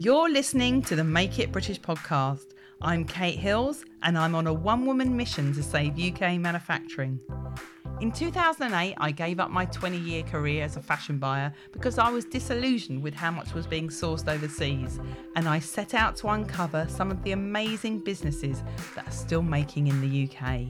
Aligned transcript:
You're 0.00 0.30
listening 0.30 0.82
to 0.82 0.94
the 0.94 1.02
Make 1.02 1.40
It 1.40 1.50
British 1.50 1.80
podcast. 1.80 2.54
I'm 2.80 3.04
Kate 3.04 3.36
Hills 3.36 3.84
and 4.04 4.16
I'm 4.16 4.36
on 4.36 4.46
a 4.46 4.52
one 4.52 4.86
woman 4.86 5.16
mission 5.16 5.52
to 5.54 5.60
save 5.60 5.98
UK 5.98 6.38
manufacturing. 6.38 7.18
In 8.00 8.12
2008, 8.12 8.94
I 8.96 9.10
gave 9.10 9.40
up 9.40 9.50
my 9.50 9.64
20 9.64 9.98
year 9.98 10.22
career 10.22 10.62
as 10.62 10.76
a 10.76 10.80
fashion 10.80 11.18
buyer 11.18 11.52
because 11.72 11.98
I 11.98 12.10
was 12.10 12.24
disillusioned 12.24 13.02
with 13.02 13.12
how 13.12 13.32
much 13.32 13.54
was 13.54 13.66
being 13.66 13.88
sourced 13.88 14.32
overseas, 14.32 15.00
and 15.34 15.48
I 15.48 15.58
set 15.58 15.94
out 15.94 16.14
to 16.18 16.28
uncover 16.28 16.86
some 16.88 17.10
of 17.10 17.24
the 17.24 17.32
amazing 17.32 17.98
businesses 17.98 18.62
that 18.94 19.08
are 19.08 19.10
still 19.10 19.42
making 19.42 19.88
in 19.88 20.00
the 20.00 20.30
UK. 20.30 20.66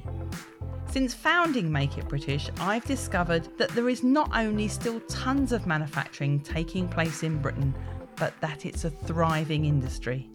Since 0.90 1.12
founding 1.12 1.70
Make 1.70 1.98
It 1.98 2.08
British, 2.08 2.48
I've 2.60 2.86
discovered 2.86 3.46
that 3.58 3.68
there 3.72 3.90
is 3.90 4.02
not 4.02 4.30
only 4.34 4.68
still 4.68 5.00
tons 5.00 5.52
of 5.52 5.66
manufacturing 5.66 6.40
taking 6.40 6.88
place 6.88 7.22
in 7.22 7.42
Britain, 7.42 7.74
but 8.18 8.38
that 8.40 8.66
it's 8.66 8.84
a 8.84 8.90
thriving 8.90 9.64
industry. 9.64 10.28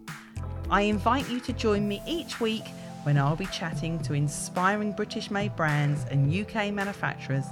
I 0.70 0.82
invite 0.82 1.28
you 1.28 1.40
to 1.40 1.52
join 1.52 1.86
me 1.86 2.02
each 2.06 2.40
week 2.40 2.64
when 3.04 3.18
I'll 3.18 3.36
be 3.36 3.46
chatting 3.46 3.98
to 4.00 4.14
inspiring 4.14 4.92
British 4.92 5.30
made 5.30 5.54
brands 5.56 6.04
and 6.10 6.34
UK 6.34 6.72
manufacturers 6.72 7.44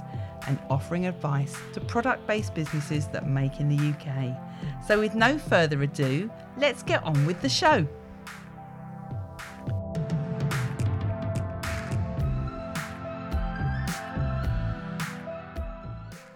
and 0.47 0.57
offering 0.69 1.05
advice 1.05 1.55
to 1.73 1.79
product 1.81 2.25
based 2.27 2.53
businesses 2.53 3.07
that 3.07 3.27
make 3.27 3.59
in 3.59 3.69
the 3.69 3.93
UK. 3.93 4.35
So, 4.85 4.99
with 4.99 5.15
no 5.15 5.37
further 5.37 5.81
ado, 5.83 6.29
let's 6.57 6.83
get 6.83 7.03
on 7.03 7.25
with 7.25 7.41
the 7.41 7.49
show. 7.49 7.87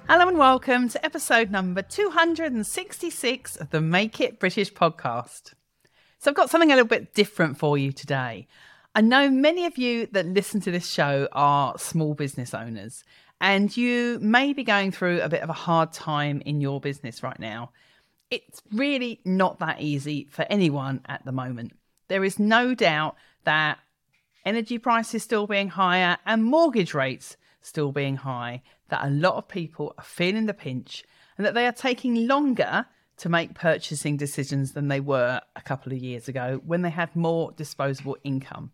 Hello 0.09 0.25
and 0.29 0.37
welcome 0.37 0.87
to 0.87 1.05
episode 1.05 1.51
number 1.51 1.81
266 1.81 3.57
of 3.57 3.71
the 3.71 3.81
Make 3.81 4.21
It 4.21 4.39
British 4.39 4.73
podcast. 4.73 5.53
So, 6.17 6.31
I've 6.31 6.35
got 6.35 6.49
something 6.49 6.71
a 6.71 6.75
little 6.75 6.87
bit 6.87 7.13
different 7.13 7.57
for 7.57 7.77
you 7.77 7.91
today. 7.91 8.47
I 8.95 9.01
know 9.01 9.29
many 9.29 9.65
of 9.65 9.77
you 9.77 10.07
that 10.13 10.25
listen 10.25 10.61
to 10.61 10.71
this 10.71 10.89
show 10.89 11.27
are 11.33 11.77
small 11.77 12.13
business 12.13 12.53
owners, 12.53 13.03
and 13.41 13.75
you 13.75 14.17
may 14.21 14.53
be 14.53 14.63
going 14.63 14.93
through 14.93 15.19
a 15.19 15.27
bit 15.27 15.41
of 15.41 15.49
a 15.49 15.53
hard 15.53 15.91
time 15.91 16.41
in 16.45 16.61
your 16.61 16.79
business 16.79 17.21
right 17.21 17.37
now. 17.37 17.71
It's 18.31 18.61
really 18.71 19.19
not 19.25 19.59
that 19.59 19.81
easy 19.81 20.29
for 20.31 20.45
anyone 20.49 21.01
at 21.07 21.25
the 21.25 21.33
moment. 21.33 21.73
There 22.07 22.23
is 22.23 22.39
no 22.39 22.73
doubt 22.73 23.17
that 23.43 23.79
energy 24.45 24.77
prices 24.77 25.21
still 25.21 25.47
being 25.47 25.67
higher 25.67 26.17
and 26.25 26.45
mortgage 26.45 26.93
rates 26.93 27.35
still 27.61 27.91
being 27.91 28.15
high, 28.15 28.61
that 28.89 29.05
a 29.05 29.09
lot 29.09 29.35
of 29.35 29.47
people 29.47 29.93
are 29.97 30.03
feeling 30.03 30.45
the 30.45 30.53
pinch 30.53 31.03
and 31.37 31.45
that 31.45 31.53
they 31.53 31.65
are 31.65 31.71
taking 31.71 32.27
longer 32.27 32.85
to 33.17 33.29
make 33.29 33.55
purchasing 33.55 34.17
decisions 34.17 34.73
than 34.73 34.87
they 34.87 34.99
were 34.99 35.41
a 35.55 35.61
couple 35.61 35.91
of 35.91 35.99
years 35.99 36.27
ago 36.27 36.61
when 36.65 36.81
they 36.81 36.89
had 36.89 37.15
more 37.15 37.51
disposable 37.51 38.17
income. 38.23 38.71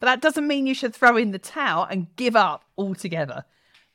But 0.00 0.06
that 0.06 0.20
doesn't 0.20 0.48
mean 0.48 0.66
you 0.66 0.74
should 0.74 0.94
throw 0.94 1.16
in 1.16 1.30
the 1.30 1.38
towel 1.38 1.84
and 1.84 2.14
give 2.16 2.34
up 2.34 2.64
altogether. 2.76 3.44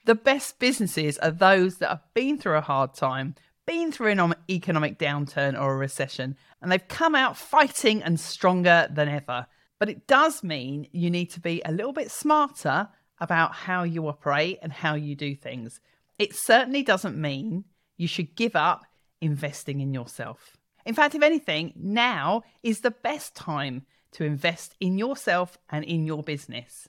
The 0.06 0.16
best 0.16 0.58
businesses 0.58 1.18
are 1.18 1.32
those 1.32 1.80
that 1.80 1.90
have 1.90 2.14
been 2.14 2.38
through 2.38 2.56
a 2.56 2.62
hard 2.62 2.94
time, 2.94 3.36
been 3.66 3.92
through 3.92 4.12
an 4.12 4.34
economic 4.50 4.98
downturn 4.98 5.60
or 5.60 5.74
a 5.74 5.78
recession, 5.78 6.38
and 6.62 6.72
they've 6.72 6.88
come 6.88 7.14
out 7.14 7.36
fighting 7.36 8.02
and 8.02 8.18
stronger 8.18 8.88
than 8.90 9.10
ever. 9.10 9.48
But 9.80 9.90
it 9.90 10.08
does 10.08 10.44
mean 10.44 10.88
you 10.94 11.12
need 11.12 11.30
to 11.32 11.42
be 11.42 11.62
a 11.66 11.74
little 11.74 11.92
bit 11.92 12.10
smarter 12.10 12.88
about 13.20 13.54
how 13.54 13.84
you 13.84 14.08
operate 14.08 14.60
and 14.62 14.72
how 14.72 14.96
you 14.96 15.16
do 15.16 15.36
things. 15.36 15.80
It 16.20 16.36
certainly 16.36 16.84
doesn't 16.84 17.20
mean 17.20 17.66
you 17.98 18.08
should 18.08 18.36
give 18.36 18.56
up 18.56 18.86
investing 19.22 19.82
in 19.82 19.94
yourself. 19.94 20.58
In 20.86 20.94
fact, 20.94 21.16
if 21.16 21.24
anything, 21.24 21.74
now 21.76 22.44
is 22.64 22.80
the 22.80 22.92
best 22.92 23.36
time 23.36 23.86
to 24.12 24.24
invest 24.24 24.76
in 24.80 24.98
yourself 24.98 25.58
and 25.70 25.84
in 25.84 26.06
your 26.06 26.24
business. 26.24 26.88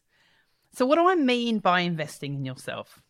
So, 0.72 0.86
what 0.86 0.96
do 0.96 1.08
I 1.08 1.14
mean 1.14 1.58
by 1.58 1.80
investing 1.80 2.34
in 2.34 2.44
yourself? 2.44 3.02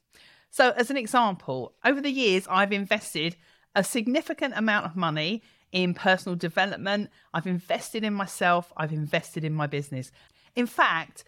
So, 0.50 0.70
as 0.70 0.90
an 0.90 0.96
example, 0.96 1.74
over 1.84 2.00
the 2.00 2.10
years, 2.10 2.46
I've 2.48 2.72
invested 2.72 3.36
a 3.74 3.84
significant 3.84 4.54
amount 4.56 4.86
of 4.86 4.96
money 4.96 5.42
in 5.72 5.92
personal 5.92 6.36
development. 6.36 7.10
I've 7.34 7.46
invested 7.46 8.02
in 8.02 8.14
myself. 8.14 8.72
I've 8.76 8.92
invested 8.92 9.44
in 9.44 9.52
my 9.52 9.66
business. 9.66 10.10
In 10.56 10.66
fact, 10.66 11.24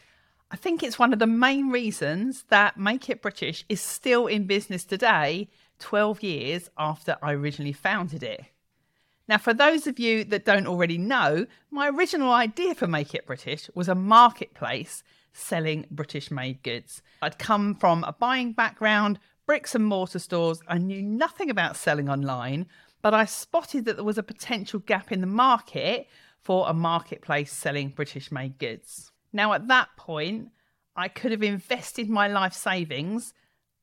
I 0.52 0.56
think 0.56 0.82
it's 0.82 0.98
one 0.98 1.12
of 1.12 1.20
the 1.20 1.28
main 1.28 1.68
reasons 1.70 2.44
that 2.48 2.76
Make 2.76 3.08
It 3.08 3.22
British 3.22 3.64
is 3.68 3.80
still 3.80 4.26
in 4.26 4.46
business 4.46 4.84
today, 4.84 5.48
12 5.78 6.24
years 6.24 6.68
after 6.76 7.16
I 7.22 7.32
originally 7.32 7.72
founded 7.72 8.24
it. 8.24 8.46
Now, 9.28 9.38
for 9.38 9.54
those 9.54 9.86
of 9.86 10.00
you 10.00 10.24
that 10.24 10.44
don't 10.44 10.66
already 10.66 10.98
know, 10.98 11.46
my 11.70 11.88
original 11.88 12.32
idea 12.32 12.74
for 12.74 12.88
Make 12.88 13.14
It 13.14 13.26
British 13.26 13.70
was 13.76 13.88
a 13.88 13.94
marketplace 13.94 15.04
selling 15.32 15.86
British 15.88 16.32
made 16.32 16.64
goods. 16.64 17.00
I'd 17.22 17.38
come 17.38 17.76
from 17.76 18.02
a 18.02 18.12
buying 18.12 18.52
background, 18.52 19.20
bricks 19.46 19.76
and 19.76 19.84
mortar 19.84 20.18
stores. 20.18 20.60
I 20.66 20.78
knew 20.78 21.00
nothing 21.00 21.48
about 21.48 21.76
selling 21.76 22.08
online, 22.08 22.66
but 23.02 23.14
I 23.14 23.24
spotted 23.24 23.84
that 23.84 23.94
there 23.94 24.04
was 24.04 24.18
a 24.18 24.24
potential 24.24 24.80
gap 24.80 25.12
in 25.12 25.20
the 25.20 25.28
market 25.28 26.08
for 26.40 26.68
a 26.68 26.74
marketplace 26.74 27.52
selling 27.52 27.90
British 27.90 28.32
made 28.32 28.58
goods. 28.58 29.09
Now, 29.32 29.52
at 29.52 29.68
that 29.68 29.88
point, 29.96 30.50
I 30.96 31.08
could 31.08 31.30
have 31.30 31.42
invested 31.42 32.08
my 32.08 32.28
life 32.28 32.54
savings 32.54 33.32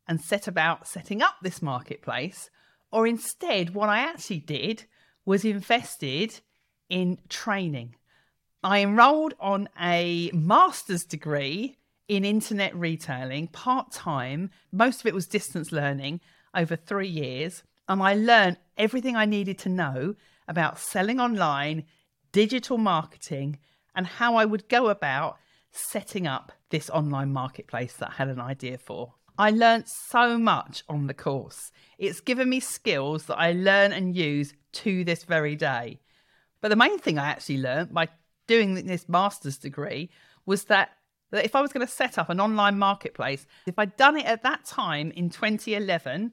and 0.07 0.21
set 0.21 0.47
about 0.47 0.87
setting 0.87 1.21
up 1.21 1.35
this 1.41 1.61
marketplace, 1.61 2.49
or 2.91 3.07
instead, 3.07 3.73
what 3.73 3.89
I 3.89 3.99
actually 3.99 4.39
did 4.39 4.85
was 5.25 5.43
invested 5.43 6.39
in 6.89 7.19
training. 7.29 7.95
I 8.63 8.81
enrolled 8.81 9.33
on 9.39 9.69
a 9.79 10.31
master's 10.33 11.03
degree 11.03 11.77
in 12.07 12.23
internet 12.23 12.75
retailing 12.75 13.47
part 13.47 13.91
time. 13.91 14.49
Most 14.71 15.01
of 15.01 15.05
it 15.05 15.13
was 15.13 15.27
distance 15.27 15.71
learning 15.71 16.21
over 16.55 16.75
three 16.75 17.07
years. 17.09 17.63
And 17.89 18.01
I 18.01 18.15
learned 18.15 18.57
everything 18.77 19.15
I 19.15 19.25
needed 19.25 19.57
to 19.59 19.69
know 19.69 20.15
about 20.47 20.79
selling 20.79 21.19
online, 21.19 21.85
digital 22.31 22.77
marketing, 22.77 23.59
and 23.97 24.05
how 24.05 24.35
I 24.35 24.45
would 24.45 24.69
go 24.69 24.87
about 24.87 25.37
setting 25.71 26.27
up 26.27 26.51
this 26.69 26.89
online 26.91 27.33
marketplace 27.33 27.93
that 27.93 28.11
I 28.11 28.13
had 28.13 28.29
an 28.29 28.39
idea 28.39 28.77
for. 28.77 29.15
I 29.39 29.49
learned 29.49 29.87
so 29.87 30.37
much 30.37 30.83
on 30.87 31.07
the 31.07 31.13
course. 31.13 31.71
It's 31.97 32.21
given 32.21 32.49
me 32.49 32.59
skills 32.59 33.25
that 33.25 33.37
I 33.37 33.51
learn 33.51 33.91
and 33.91 34.15
use 34.15 34.53
to 34.73 35.03
this 35.03 35.23
very 35.23 35.55
day. 35.55 35.99
But 36.61 36.69
the 36.69 36.75
main 36.75 36.99
thing 36.99 37.17
I 37.17 37.27
actually 37.27 37.57
learned 37.57 37.93
by 37.93 38.07
doing 38.45 38.75
this 38.75 39.09
master's 39.09 39.57
degree 39.57 40.09
was 40.45 40.65
that, 40.65 40.91
that 41.31 41.45
if 41.45 41.55
I 41.55 41.61
was 41.61 41.73
going 41.73 41.85
to 41.85 41.91
set 41.91 42.17
up 42.17 42.29
an 42.29 42.39
online 42.39 42.77
marketplace, 42.77 43.45
if 43.65 43.77
I'd 43.77 43.97
done 43.97 44.17
it 44.17 44.25
at 44.25 44.43
that 44.43 44.65
time 44.65 45.11
in 45.11 45.29
2011, 45.29 46.31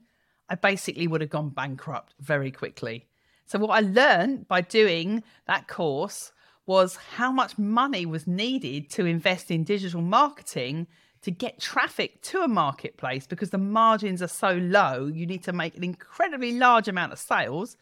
I 0.51 0.55
basically 0.55 1.07
would 1.07 1.23
have 1.23 1.31
gone 1.31 1.49
bankrupt 1.49 2.15
very 2.21 2.51
quickly. 2.51 3.07
So, 3.47 3.59
what 3.59 3.71
I 3.71 3.81
learned 3.81 4.49
by 4.49 4.63
doing 4.63 5.23
that 5.47 5.69
course 5.69 6.33
was 6.67 6.97
how 6.97 7.31
much 7.31 7.59
money 7.59 8.07
was 8.07 8.27
needed 8.27 8.91
to 8.91 9.05
invest 9.05 9.51
in 9.51 9.65
digital 9.65 10.01
marketing 10.01 10.87
to 11.23 11.31
get 11.31 11.61
traffic 11.61 12.21
to 12.23 12.43
a 12.43 12.49
marketplace 12.49 13.27
because 13.27 13.51
the 13.51 13.59
margins 13.59 14.23
are 14.23 14.29
so 14.29 14.53
low, 14.53 15.07
you 15.07 15.27
need 15.27 15.43
to 15.43 15.53
make 15.53 15.77
an 15.77 15.85
incredibly 15.85 16.53
large 16.53 16.87
amount 16.87 17.13
of 17.13 17.19
sales. 17.19 17.77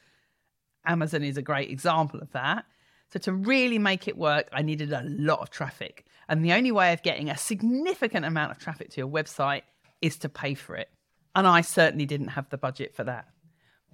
Amazon 0.86 1.24
is 1.24 1.36
a 1.36 1.42
great 1.42 1.70
example 1.70 2.20
of 2.20 2.30
that. 2.32 2.64
So, 3.12 3.18
to 3.20 3.32
really 3.32 3.78
make 3.78 4.08
it 4.08 4.16
work, 4.16 4.48
I 4.52 4.62
needed 4.62 4.92
a 4.92 5.02
lot 5.04 5.40
of 5.40 5.50
traffic. 5.50 6.06
And 6.28 6.44
the 6.44 6.52
only 6.52 6.72
way 6.72 6.92
of 6.92 7.02
getting 7.02 7.28
a 7.28 7.36
significant 7.36 8.24
amount 8.24 8.52
of 8.52 8.58
traffic 8.58 8.90
to 8.90 9.00
your 9.00 9.08
website 9.08 9.62
is 10.00 10.16
to 10.18 10.28
pay 10.28 10.54
for 10.54 10.76
it. 10.76 10.88
And 11.34 11.46
I 11.46 11.60
certainly 11.60 12.06
didn't 12.06 12.28
have 12.28 12.48
the 12.48 12.58
budget 12.58 12.94
for 12.94 13.04
that. 13.04 13.26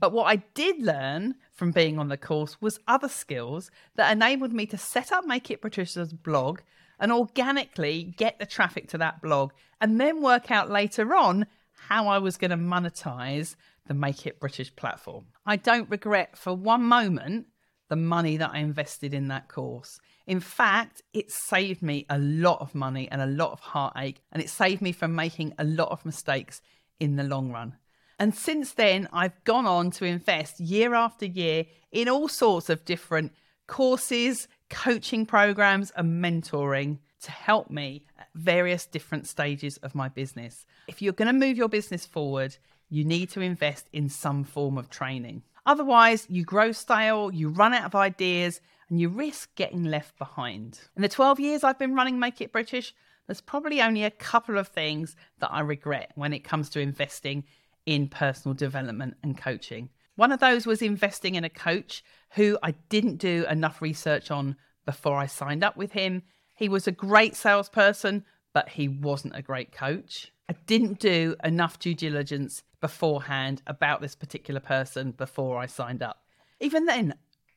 But 0.00 0.12
what 0.12 0.27
I 0.27 0.37
did 0.55 0.81
learn 0.81 1.35
from 1.53 1.73
being 1.73 1.99
on 1.99 2.09
the 2.09 2.17
course 2.17 2.61
was 2.61 2.79
other 2.87 3.09
skills 3.09 3.71
that 3.97 4.12
enabled 4.12 4.53
me 4.53 4.67
to 4.67 4.79
set 4.79 5.11
up 5.12 5.27
Make 5.27 5.50
It 5.50 5.61
British's 5.61 6.12
blog 6.12 6.61
and 7.00 7.12
organically 7.12 8.15
get 8.17 8.39
the 8.39 8.47
traffic 8.47 8.89
to 8.89 8.99
that 8.99 9.21
blog 9.23 9.53
and 9.81 10.00
then 10.00 10.23
work 10.23 10.50
out 10.50 10.71
later 10.71 11.15
on 11.15 11.47
how 11.73 12.09
I 12.09 12.19
was 12.19 12.37
going 12.37 12.50
to 12.50 12.56
monetize 12.56 13.56
the 13.87 13.95
Make 13.95 14.27
It 14.27 14.41
British 14.41 14.75
platform. 14.75 15.27
I 15.47 15.56
don't 15.56 15.91
regret 15.91 16.37
for 16.37 16.55
one 16.55 16.83
moment 16.83 17.47
the 17.89 17.97
money 17.97 18.37
that 18.37 18.50
I 18.53 18.59
invested 18.59 19.15
in 19.15 19.29
that 19.29 19.49
course. 19.49 19.99
In 20.27 20.41
fact, 20.41 21.03
it 21.15 21.31
saved 21.31 21.83
me 21.83 22.05
a 22.11 22.19
lot 22.19 22.61
of 22.61 22.75
money 22.75 23.09
and 23.11 23.23
a 23.23 23.27
lot 23.27 23.53
of 23.53 23.61
heartache, 23.61 24.21
and 24.31 24.43
it 24.43 24.50
saved 24.50 24.83
me 24.83 24.93
from 24.93 25.15
making 25.15 25.55
a 25.59 25.65
lot 25.65 25.89
of 25.91 26.05
mistakes 26.05 26.61
in 27.00 27.17
the 27.17 27.25
long 27.25 27.50
run. 27.50 27.77
And 28.19 28.35
since 28.35 28.73
then, 28.73 29.09
I've 29.12 29.44
gone 29.44 29.67
on 29.67 29.91
to 29.93 30.05
invest 30.05 30.59
year 30.59 30.94
after 30.94 31.25
year 31.25 31.67
in 31.93 32.09
all 32.09 32.29
sorts 32.29 32.69
of 32.69 32.85
different 32.85 33.32
courses, 33.67 34.49
coaching 34.70 35.25
programs, 35.25 35.93
and 35.97 36.23
mentoring 36.23 36.99
to 37.23 37.31
help 37.31 37.70
me 37.70 38.05
at 38.19 38.29
various 38.35 38.87
different 38.87 39.26
stages 39.26 39.76
of 39.79 39.94
my 39.94 40.09
business. 40.09 40.67
If 40.88 41.03
you're 41.03 41.12
going 41.12 41.32
to 41.32 41.47
move 41.47 41.56
your 41.56 41.69
business 41.69 42.06
forward, 42.06 42.56
you 42.91 43.05
need 43.05 43.31
to 43.31 43.41
invest 43.41 43.88
in 43.93 44.09
some 44.09 44.44
form 44.44 44.79
of 44.79 44.91
training. 44.91 45.43
Otherwise, 45.67 46.26
you 46.31 46.44
grow 46.44 46.73
stale, 46.73 47.31
you 47.32 47.49
run 47.49 47.75
out 47.75 47.85
of 47.85 47.94
ideas, 47.94 48.61
and 48.88 49.00
you 49.00 49.09
risk 49.09 49.55
getting 49.55 49.85
left 49.85 50.19
behind. 50.19 50.81
In 50.97 51.03
the 51.03 51.09
12 51.09 51.41
years 51.41 51.62
I've 51.62 51.79
been 51.79 51.94
running 51.94 52.19
Make 52.19 52.41
It 52.41 52.53
British, 52.53 52.94
there's 53.26 53.43
probably 53.43 53.82
only 53.82 54.05
a 54.05 54.11
couple 54.11 54.56
of 54.56 54.69
things 54.69 55.14
that 55.41 55.53
I 55.53 55.61
regret 55.61 56.12
when 56.14 56.32
it 56.32 56.44
comes 56.44 56.71
to 56.71 56.81
investing 56.81 57.44
in 57.88 58.06
personal 58.06 58.55
development 58.55 59.17
and 59.23 59.38
coaching. 59.38 59.88
One 60.14 60.31
of 60.31 60.40
those 60.40 60.67
was 60.67 60.82
investing 60.82 61.37
in 61.37 61.44
a 61.44 61.49
coach 61.49 62.05
who 62.32 62.58
I 62.62 62.73
didn't 62.90 63.17
do 63.17 63.46
enough 63.49 63.81
research 63.81 64.31
on 64.31 64.56
before 64.85 65.17
I 65.17 65.25
signed 65.25 65.64
up 65.64 65.75
with 65.75 65.93
him. 65.93 66.23
He 66.55 66.69
was 66.69 66.87
a 66.87 66.93
great 66.93 67.35
salesperson, 67.35 68.26
but 68.52 68.69
he 68.69 68.88
wasn't 68.88 69.37
a 69.37 69.43
great 69.43 69.73
coach. 69.73 70.31
I 70.50 70.55
didn't 70.67 70.99
do 70.99 71.35
enough 71.43 71.79
due 71.79 71.94
diligence 71.94 72.62
beforehand 72.82 73.62
about 73.67 74.02
this 74.02 74.14
particular 74.14 74.61
person 74.61 75.12
before 75.12 75.58
I 75.58 75.64
signed 75.64 76.02
up. 76.02 76.23
Even 76.61 76.85
then, 76.85 77.14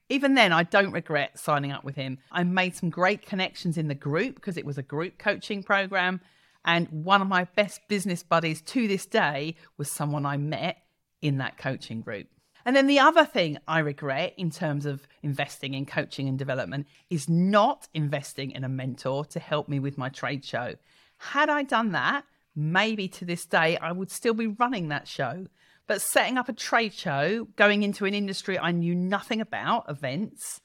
even 0.08 0.36
then, 0.36 0.54
I 0.54 0.64
don't 0.64 0.94
regret 0.94 1.40
signing 1.40 1.74
up 1.74 1.84
with 1.84 1.96
him. 1.96 2.20
I 2.32 2.46
made 2.46 2.78
some 2.78 2.90
great 2.90 3.26
connections 3.26 3.78
in 3.78 3.90
the 3.90 3.96
group 3.96 4.36
because 4.36 4.56
it 4.56 4.66
was 4.66 4.78
a 4.78 4.84
group 4.84 5.18
coaching 5.18 5.62
program. 5.62 6.22
And 6.64 6.88
one 6.90 7.22
of 7.22 7.28
my 7.28 7.46
best 7.56 7.82
business 7.88 8.24
buddies 8.24 8.62
to 8.62 8.88
this 8.88 9.06
day 9.06 9.56
was 9.78 9.92
someone 9.92 10.26
I 10.26 10.38
met 10.38 10.78
in 11.22 11.38
that 11.38 11.58
coaching 11.58 12.02
group. 12.02 12.28
And 12.66 12.76
then 12.76 12.88
the 12.88 13.00
other 13.00 13.26
thing 13.26 13.58
I 13.68 13.80
regret 13.80 14.34
in 14.38 14.52
terms 14.52 14.86
of 14.86 15.08
investing 15.24 15.74
in 15.74 15.86
coaching 15.86 16.28
and 16.28 16.38
development 16.38 16.88
is 17.10 17.28
not 17.28 17.88
investing 17.94 18.52
in 18.52 18.64
a 18.64 18.70
mentor 18.70 19.26
to 19.26 19.40
help 19.40 19.68
me 19.68 19.80
with 19.80 19.98
my 19.98 20.10
trade 20.10 20.46
show. 20.46 20.76
Had 21.18 21.50
I 21.50 21.64
done 21.64 21.94
that, 21.94 22.26
maybe 22.56 23.08
to 23.08 23.26
this 23.26 23.46
day 23.46 23.78
I 23.78 23.92
would 23.92 24.12
still 24.12 24.34
be 24.34 24.48
running 24.48 24.90
that 24.90 25.08
show. 25.08 25.48
But 25.88 26.02
setting 26.02 26.38
up 26.38 26.48
a 26.48 26.54
trade 26.54 26.94
show, 26.94 27.48
going 27.56 27.84
into 27.84 28.06
an 28.06 28.14
industry 28.14 28.60
I 28.60 28.72
knew 28.72 28.94
nothing 28.94 29.42
about, 29.42 29.90
events, 29.90 30.62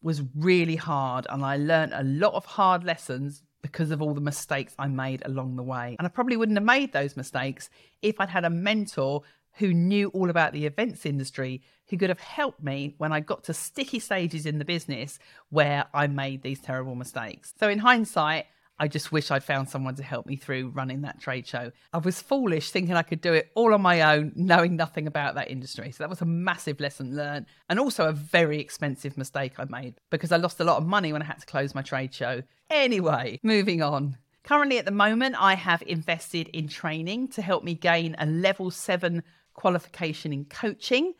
was 0.00 0.22
really 0.36 0.76
hard. 0.76 1.26
And 1.28 1.44
I 1.44 1.56
learned 1.56 1.92
a 1.92 2.04
lot 2.04 2.34
of 2.34 2.44
hard 2.44 2.84
lessons 2.84 3.42
because 3.62 3.90
of 3.90 4.02
all 4.02 4.12
the 4.12 4.20
mistakes 4.20 4.74
I 4.78 4.88
made 4.88 5.22
along 5.24 5.56
the 5.56 5.62
way. 5.62 5.96
And 5.98 6.06
I 6.06 6.10
probably 6.10 6.36
wouldn't 6.36 6.58
have 6.58 6.64
made 6.64 6.92
those 6.92 7.16
mistakes 7.16 7.70
if 8.02 8.20
I'd 8.20 8.28
had 8.28 8.44
a 8.44 8.50
mentor 8.50 9.22
who 9.54 9.72
knew 9.72 10.08
all 10.08 10.30
about 10.30 10.52
the 10.52 10.66
events 10.66 11.06
industry, 11.06 11.62
who 11.88 11.96
could 11.96 12.08
have 12.08 12.20
helped 12.20 12.62
me 12.62 12.94
when 12.98 13.12
I 13.12 13.20
got 13.20 13.44
to 13.44 13.54
sticky 13.54 13.98
stages 13.98 14.46
in 14.46 14.58
the 14.58 14.64
business 14.64 15.18
where 15.50 15.86
I 15.94 16.06
made 16.06 16.42
these 16.42 16.60
terrible 16.60 16.94
mistakes. 16.94 17.54
So, 17.58 17.68
in 17.68 17.78
hindsight, 17.78 18.46
I 18.82 18.88
just 18.88 19.12
wish 19.12 19.30
I'd 19.30 19.44
found 19.44 19.68
someone 19.68 19.94
to 19.94 20.02
help 20.02 20.26
me 20.26 20.34
through 20.34 20.70
running 20.70 21.02
that 21.02 21.20
trade 21.20 21.46
show. 21.46 21.70
I 21.92 21.98
was 21.98 22.20
foolish 22.20 22.72
thinking 22.72 22.96
I 22.96 23.02
could 23.02 23.20
do 23.20 23.32
it 23.32 23.52
all 23.54 23.74
on 23.74 23.80
my 23.80 24.16
own, 24.16 24.32
knowing 24.34 24.74
nothing 24.74 25.06
about 25.06 25.36
that 25.36 25.52
industry. 25.52 25.92
So 25.92 26.02
that 26.02 26.10
was 26.10 26.20
a 26.20 26.24
massive 26.24 26.80
lesson 26.80 27.14
learned 27.14 27.46
and 27.68 27.78
also 27.78 28.08
a 28.08 28.12
very 28.12 28.58
expensive 28.58 29.16
mistake 29.16 29.52
I 29.56 29.66
made 29.66 30.00
because 30.10 30.32
I 30.32 30.36
lost 30.36 30.58
a 30.58 30.64
lot 30.64 30.78
of 30.78 30.86
money 30.88 31.12
when 31.12 31.22
I 31.22 31.26
had 31.26 31.38
to 31.38 31.46
close 31.46 31.76
my 31.76 31.82
trade 31.82 32.12
show. 32.12 32.42
Anyway, 32.70 33.38
moving 33.44 33.82
on. 33.82 34.18
Currently, 34.42 34.78
at 34.78 34.84
the 34.84 34.90
moment, 34.90 35.36
I 35.38 35.54
have 35.54 35.84
invested 35.86 36.48
in 36.48 36.66
training 36.66 37.28
to 37.28 37.42
help 37.42 37.62
me 37.62 37.74
gain 37.74 38.16
a 38.18 38.26
level 38.26 38.72
seven 38.72 39.22
qualification 39.54 40.32
in 40.32 40.46
coaching. 40.46 41.14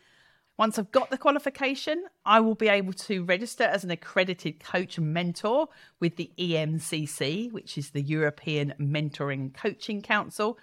Once 0.59 0.79
I've 0.79 0.93
got 0.93 1.11
the 1.11 1.19
qualification, 1.19 2.05
I 2.27 2.41
will 2.41 2.55
be 2.55 2.69
able 2.69 2.93
to 2.93 3.25
register 3.25 3.65
as 3.65 3.85
an 3.85 3.91
accredited 3.91 4.61
coach 4.63 4.99
and 4.99 5.13
mentor 5.13 5.69
with 5.99 6.17
the 6.17 6.31
EMCC, 6.39 7.51
which 7.51 7.79
is 7.79 7.91
the 7.91 8.03
European 8.03 8.75
Mentoring 8.79 9.55
Coaching 9.55 10.03
Council. 10.03 10.59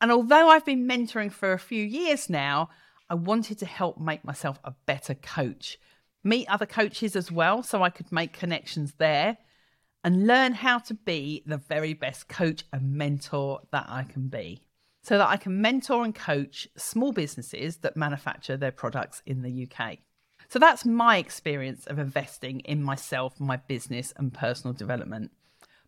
And 0.00 0.12
although 0.12 0.48
I've 0.48 0.64
been 0.64 0.86
mentoring 0.86 1.32
for 1.32 1.52
a 1.52 1.58
few 1.58 1.84
years 1.84 2.30
now, 2.30 2.70
I 3.10 3.14
wanted 3.14 3.58
to 3.58 3.66
help 3.66 3.98
make 3.98 4.24
myself 4.24 4.60
a 4.62 4.74
better 4.86 5.14
coach, 5.14 5.78
meet 6.22 6.48
other 6.48 6.66
coaches 6.66 7.16
as 7.16 7.30
well, 7.32 7.62
so 7.62 7.82
I 7.82 7.90
could 7.90 8.12
make 8.12 8.32
connections 8.32 8.94
there 8.98 9.38
and 10.04 10.26
learn 10.26 10.52
how 10.52 10.78
to 10.78 10.94
be 10.94 11.42
the 11.46 11.56
very 11.56 11.94
best 11.94 12.28
coach 12.28 12.64
and 12.72 12.94
mentor 12.94 13.60
that 13.72 13.86
I 13.88 14.04
can 14.04 14.28
be 14.28 14.65
so 15.06 15.18
that 15.18 15.28
I 15.28 15.36
can 15.36 15.60
mentor 15.60 16.02
and 16.02 16.12
coach 16.12 16.66
small 16.76 17.12
businesses 17.12 17.76
that 17.76 17.96
manufacture 17.96 18.56
their 18.56 18.72
products 18.72 19.22
in 19.24 19.42
the 19.42 19.68
UK. 19.70 19.98
So 20.48 20.58
that's 20.58 20.84
my 20.84 21.18
experience 21.18 21.86
of 21.86 22.00
investing 22.00 22.58
in 22.60 22.82
myself, 22.82 23.38
my 23.38 23.56
business, 23.56 24.12
and 24.16 24.34
personal 24.34 24.74
development. 24.74 25.30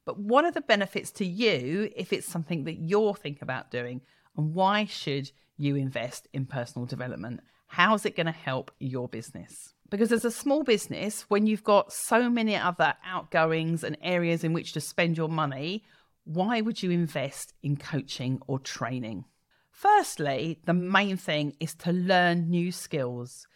But 0.05 0.21
what 0.21 0.45
are 0.45 0.53
the 0.53 0.61
benefits 0.61 1.11
to 1.13 1.27
you 1.27 1.91
if 1.97 2.13
it's 2.13 2.29
something 2.29 2.63
that 2.63 2.79
you're 2.79 3.17
thinking 3.17 3.43
about 3.43 3.73
doing? 3.73 4.03
And 4.37 4.55
why 4.55 4.85
should 4.85 5.33
you 5.57 5.75
invest 5.75 6.29
in 6.33 6.47
personal 6.47 6.87
development? 6.87 7.41
How's 7.67 8.07
it 8.07 8.15
going 8.15 8.27
to 8.27 8.33
help 8.33 8.71
your 8.79 9.09
business? 9.09 9.75
Because 9.91 10.13
as 10.13 10.25
a 10.25 10.31
small 10.31 10.63
business, 10.63 11.23
when 11.23 11.45
you've 11.49 11.65
got 11.65 11.93
so 11.93 12.31
many 12.31 12.55
other 12.55 12.95
outgoings 13.05 13.83
and 13.83 13.99
areas 14.01 14.45
in 14.45 14.53
which 14.53 14.75
to 14.75 14.81
spend 14.81 15.17
your 15.17 15.29
money, 15.29 15.83
why 16.29 16.61
would 16.61 16.83
you 16.83 16.91
invest 16.91 17.55
in 17.63 17.79
coaching 17.79 18.39
or 18.47 18.59
training? 18.59 19.25
Firstly, 19.71 20.61
the 20.67 20.75
main 20.75 21.17
thing 21.17 21.57
is 21.59 21.75
to 21.77 21.93
learn 21.93 22.51
new 22.51 22.71
skills. 22.71 23.47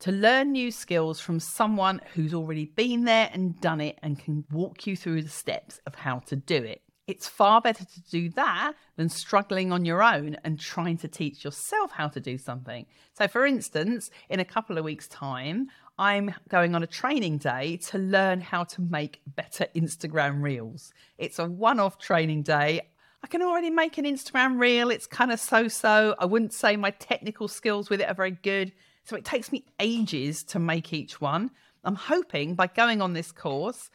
To 0.00 0.10
learn 0.10 0.50
new 0.50 0.72
skills 0.72 1.20
from 1.20 1.38
someone 1.38 2.00
who's 2.14 2.34
already 2.34 2.64
been 2.64 3.04
there 3.04 3.30
and 3.32 3.60
done 3.60 3.80
it 3.80 3.98
and 4.02 4.18
can 4.18 4.44
walk 4.50 4.88
you 4.88 4.96
through 4.96 5.22
the 5.22 5.28
steps 5.28 5.80
of 5.86 5.94
how 5.94 6.18
to 6.20 6.34
do 6.34 6.56
it. 6.56 6.82
It's 7.06 7.28
far 7.28 7.60
better 7.60 7.84
to 7.84 8.02
do 8.10 8.30
that 8.30 8.72
than 8.96 9.08
struggling 9.08 9.70
on 9.70 9.84
your 9.84 10.02
own 10.02 10.36
and 10.42 10.58
trying 10.58 10.96
to 10.98 11.08
teach 11.08 11.44
yourself 11.44 11.92
how 11.92 12.08
to 12.08 12.18
do 12.18 12.36
something. 12.36 12.86
So, 13.12 13.28
for 13.28 13.46
instance, 13.46 14.10
in 14.28 14.40
a 14.40 14.44
couple 14.44 14.76
of 14.76 14.84
weeks' 14.84 15.06
time, 15.06 15.68
I'm 15.98 16.34
going 16.48 16.74
on 16.74 16.82
a 16.82 16.86
training 16.86 17.38
day 17.38 17.78
to 17.88 17.98
learn 17.98 18.42
how 18.42 18.64
to 18.64 18.82
make 18.82 19.22
better 19.34 19.66
Instagram 19.74 20.42
reels. 20.42 20.92
It's 21.16 21.38
a 21.38 21.46
one 21.46 21.80
off 21.80 21.98
training 21.98 22.42
day. 22.42 22.82
I 23.24 23.26
can 23.28 23.42
already 23.42 23.70
make 23.70 23.96
an 23.96 24.04
Instagram 24.04 24.60
reel. 24.60 24.90
It's 24.90 25.06
kind 25.06 25.32
of 25.32 25.40
so 25.40 25.68
so. 25.68 26.14
I 26.18 26.26
wouldn't 26.26 26.52
say 26.52 26.76
my 26.76 26.90
technical 26.90 27.48
skills 27.48 27.88
with 27.88 28.00
it 28.00 28.08
are 28.08 28.14
very 28.14 28.32
good. 28.32 28.72
So 29.04 29.16
it 29.16 29.24
takes 29.24 29.50
me 29.50 29.64
ages 29.80 30.44
to 30.44 30.58
make 30.58 30.92
each 30.92 31.20
one. 31.20 31.50
I'm 31.82 31.94
hoping 31.94 32.54
by 32.54 32.66
going 32.66 33.00
on 33.00 33.14
this 33.14 33.32
course 33.32 33.90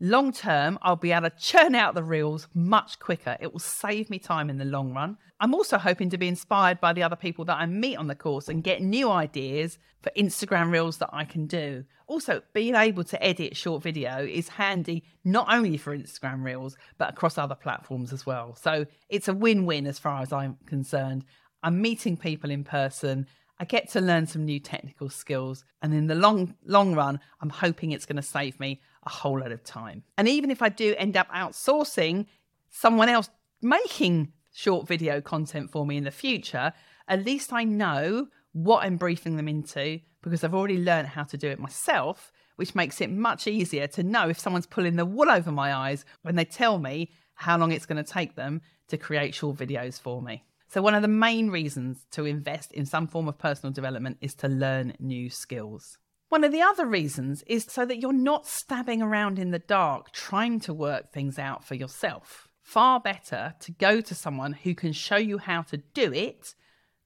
long 0.00 0.32
term, 0.32 0.78
I'll 0.82 0.96
be 0.96 1.12
able 1.12 1.30
to 1.30 1.36
churn 1.36 1.74
out 1.74 1.94
the 1.94 2.02
reels 2.02 2.48
much 2.54 2.98
quicker. 2.98 3.36
It 3.40 3.52
will 3.52 3.60
save 3.60 4.10
me 4.10 4.18
time 4.18 4.50
in 4.50 4.58
the 4.58 4.64
long 4.64 4.92
run. 4.92 5.16
I'm 5.40 5.54
also 5.54 5.78
hoping 5.78 6.10
to 6.10 6.18
be 6.18 6.28
inspired 6.28 6.80
by 6.80 6.92
the 6.92 7.02
other 7.02 7.16
people 7.16 7.44
that 7.46 7.58
I 7.58 7.66
meet 7.66 7.96
on 7.96 8.06
the 8.06 8.14
course 8.14 8.48
and 8.48 8.62
get 8.62 8.82
new 8.82 9.10
ideas 9.10 9.78
for 10.02 10.10
Instagram 10.16 10.70
reels 10.70 10.98
that 10.98 11.10
I 11.12 11.24
can 11.24 11.46
do. 11.46 11.84
Also, 12.06 12.42
being 12.52 12.74
able 12.74 13.04
to 13.04 13.22
edit 13.22 13.56
short 13.56 13.82
video 13.82 14.18
is 14.18 14.48
handy 14.48 15.02
not 15.24 15.52
only 15.52 15.76
for 15.76 15.96
Instagram 15.96 16.44
reels, 16.44 16.76
but 16.98 17.10
across 17.10 17.38
other 17.38 17.54
platforms 17.54 18.12
as 18.12 18.26
well. 18.26 18.54
So 18.54 18.86
it's 19.08 19.28
a 19.28 19.34
win 19.34 19.64
win 19.64 19.86
as 19.86 19.98
far 19.98 20.20
as 20.20 20.32
I'm 20.32 20.58
concerned. 20.66 21.24
I'm 21.62 21.80
meeting 21.80 22.16
people 22.16 22.50
in 22.50 22.62
person. 22.62 23.26
I 23.58 23.64
get 23.64 23.90
to 23.92 24.00
learn 24.00 24.26
some 24.26 24.44
new 24.44 24.60
technical 24.60 25.08
skills. 25.08 25.64
And 25.80 25.94
in 25.94 26.06
the 26.06 26.14
long, 26.14 26.54
long 26.66 26.94
run, 26.94 27.20
I'm 27.40 27.50
hoping 27.50 27.92
it's 27.92 28.06
going 28.06 28.16
to 28.16 28.22
save 28.22 28.60
me 28.60 28.80
a 29.06 29.10
whole 29.10 29.40
lot 29.40 29.52
of 29.52 29.62
time. 29.64 30.02
And 30.16 30.28
even 30.28 30.50
if 30.50 30.62
I 30.62 30.68
do 30.68 30.94
end 30.96 31.16
up 31.16 31.28
outsourcing 31.30 32.26
someone 32.70 33.08
else 33.08 33.30
making 33.62 34.32
short 34.52 34.86
video 34.86 35.20
content 35.20 35.70
for 35.70 35.84
me 35.86 35.96
in 35.96 36.04
the 36.04 36.10
future, 36.10 36.72
at 37.08 37.24
least 37.24 37.52
I 37.52 37.64
know 37.64 38.28
what 38.52 38.84
I'm 38.84 38.96
briefing 38.96 39.36
them 39.36 39.48
into 39.48 40.00
because 40.22 40.42
I've 40.42 40.54
already 40.54 40.78
learned 40.78 41.08
how 41.08 41.24
to 41.24 41.36
do 41.36 41.48
it 41.48 41.58
myself, 41.58 42.32
which 42.56 42.74
makes 42.74 43.00
it 43.00 43.10
much 43.10 43.46
easier 43.46 43.86
to 43.88 44.02
know 44.02 44.28
if 44.28 44.38
someone's 44.38 44.66
pulling 44.66 44.96
the 44.96 45.04
wool 45.04 45.30
over 45.30 45.52
my 45.52 45.74
eyes 45.74 46.04
when 46.22 46.36
they 46.36 46.44
tell 46.44 46.78
me 46.78 47.10
how 47.34 47.58
long 47.58 47.72
it's 47.72 47.86
going 47.86 48.02
to 48.02 48.10
take 48.10 48.36
them 48.36 48.62
to 48.88 48.96
create 48.96 49.34
short 49.34 49.56
videos 49.56 50.00
for 50.00 50.22
me. 50.22 50.44
So, 50.68 50.82
one 50.82 50.94
of 50.94 51.02
the 51.02 51.08
main 51.08 51.50
reasons 51.50 52.06
to 52.12 52.24
invest 52.24 52.72
in 52.72 52.86
some 52.86 53.06
form 53.06 53.28
of 53.28 53.38
personal 53.38 53.72
development 53.72 54.18
is 54.20 54.34
to 54.36 54.48
learn 54.48 54.94
new 54.98 55.30
skills. 55.30 55.98
One 56.34 56.42
of 56.42 56.50
the 56.50 56.62
other 56.62 56.84
reasons 56.84 57.44
is 57.46 57.64
so 57.70 57.86
that 57.86 58.00
you're 58.00 58.12
not 58.12 58.44
stabbing 58.44 59.00
around 59.00 59.38
in 59.38 59.52
the 59.52 59.60
dark 59.60 60.10
trying 60.10 60.58
to 60.62 60.74
work 60.74 61.12
things 61.12 61.38
out 61.38 61.62
for 61.62 61.76
yourself. 61.76 62.48
Far 62.60 62.98
better 62.98 63.54
to 63.60 63.70
go 63.70 64.00
to 64.00 64.14
someone 64.16 64.52
who 64.52 64.74
can 64.74 64.92
show 64.92 65.14
you 65.14 65.38
how 65.38 65.62
to 65.62 65.76
do 65.76 66.12
it 66.12 66.56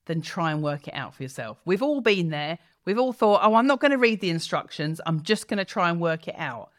than 0.06 0.22
try 0.22 0.50
and 0.50 0.62
work 0.62 0.88
it 0.88 0.94
out 0.94 1.14
for 1.14 1.24
yourself. 1.24 1.60
We've 1.66 1.82
all 1.82 2.00
been 2.00 2.30
there. 2.30 2.58
We've 2.86 2.98
all 2.98 3.12
thought, 3.12 3.42
oh, 3.42 3.54
I'm 3.54 3.66
not 3.66 3.80
going 3.80 3.90
to 3.90 3.98
read 3.98 4.22
the 4.22 4.30
instructions. 4.30 4.98
I'm 5.04 5.22
just 5.22 5.46
going 5.46 5.58
to 5.58 5.64
try 5.66 5.90
and 5.90 6.00
work 6.00 6.26
it 6.26 6.36
out. 6.38 6.70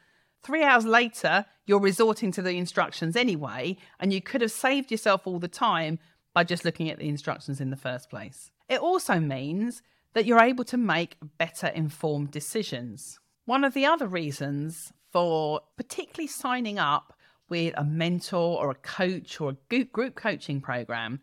Three 0.41 0.63
hours 0.63 0.85
later, 0.85 1.45
you're 1.67 1.79
resorting 1.79 2.31
to 2.31 2.41
the 2.41 2.57
instructions 2.57 3.15
anyway, 3.15 3.77
and 3.99 4.11
you 4.11 4.23
could 4.23 4.41
have 4.41 4.49
saved 4.49 4.89
yourself 4.89 5.27
all 5.27 5.37
the 5.37 5.47
time 5.47 5.99
by 6.33 6.43
just 6.45 6.65
looking 6.65 6.89
at 6.89 6.97
the 6.97 7.09
instructions 7.09 7.61
in 7.61 7.69
the 7.69 7.77
first 7.77 8.09
place. 8.09 8.49
It 8.67 8.79
also 8.79 9.19
means 9.19 9.83
that 10.13 10.25
you're 10.25 10.41
able 10.41 10.63
to 10.65 10.77
make 10.77 11.17
better 11.37 11.67
informed 11.67 12.31
decisions. 12.31 13.19
One 13.45 13.63
of 13.63 13.73
the 13.73 13.85
other 13.85 14.07
reasons 14.07 14.91
for 15.11 15.61
particularly 15.77 16.27
signing 16.27 16.79
up 16.79 17.13
with 17.49 17.73
a 17.77 17.83
mentor 17.83 18.59
or 18.59 18.71
a 18.71 18.75
coach 18.75 19.41
or 19.41 19.51
a 19.71 19.83
group 19.83 20.15
coaching 20.15 20.61
program 20.61 21.19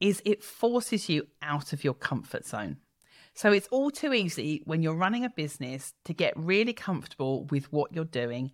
is 0.00 0.20
it 0.24 0.42
forces 0.42 1.08
you 1.08 1.28
out 1.40 1.72
of 1.72 1.84
your 1.84 1.94
comfort 1.94 2.44
zone. 2.44 2.78
So 3.34 3.52
it's 3.52 3.68
all 3.68 3.90
too 3.90 4.12
easy 4.12 4.62
when 4.64 4.82
you're 4.82 4.94
running 4.94 5.24
a 5.24 5.30
business 5.30 5.94
to 6.04 6.12
get 6.12 6.36
really 6.36 6.72
comfortable 6.72 7.44
with 7.44 7.72
what 7.72 7.92
you're 7.94 8.04
doing 8.04 8.50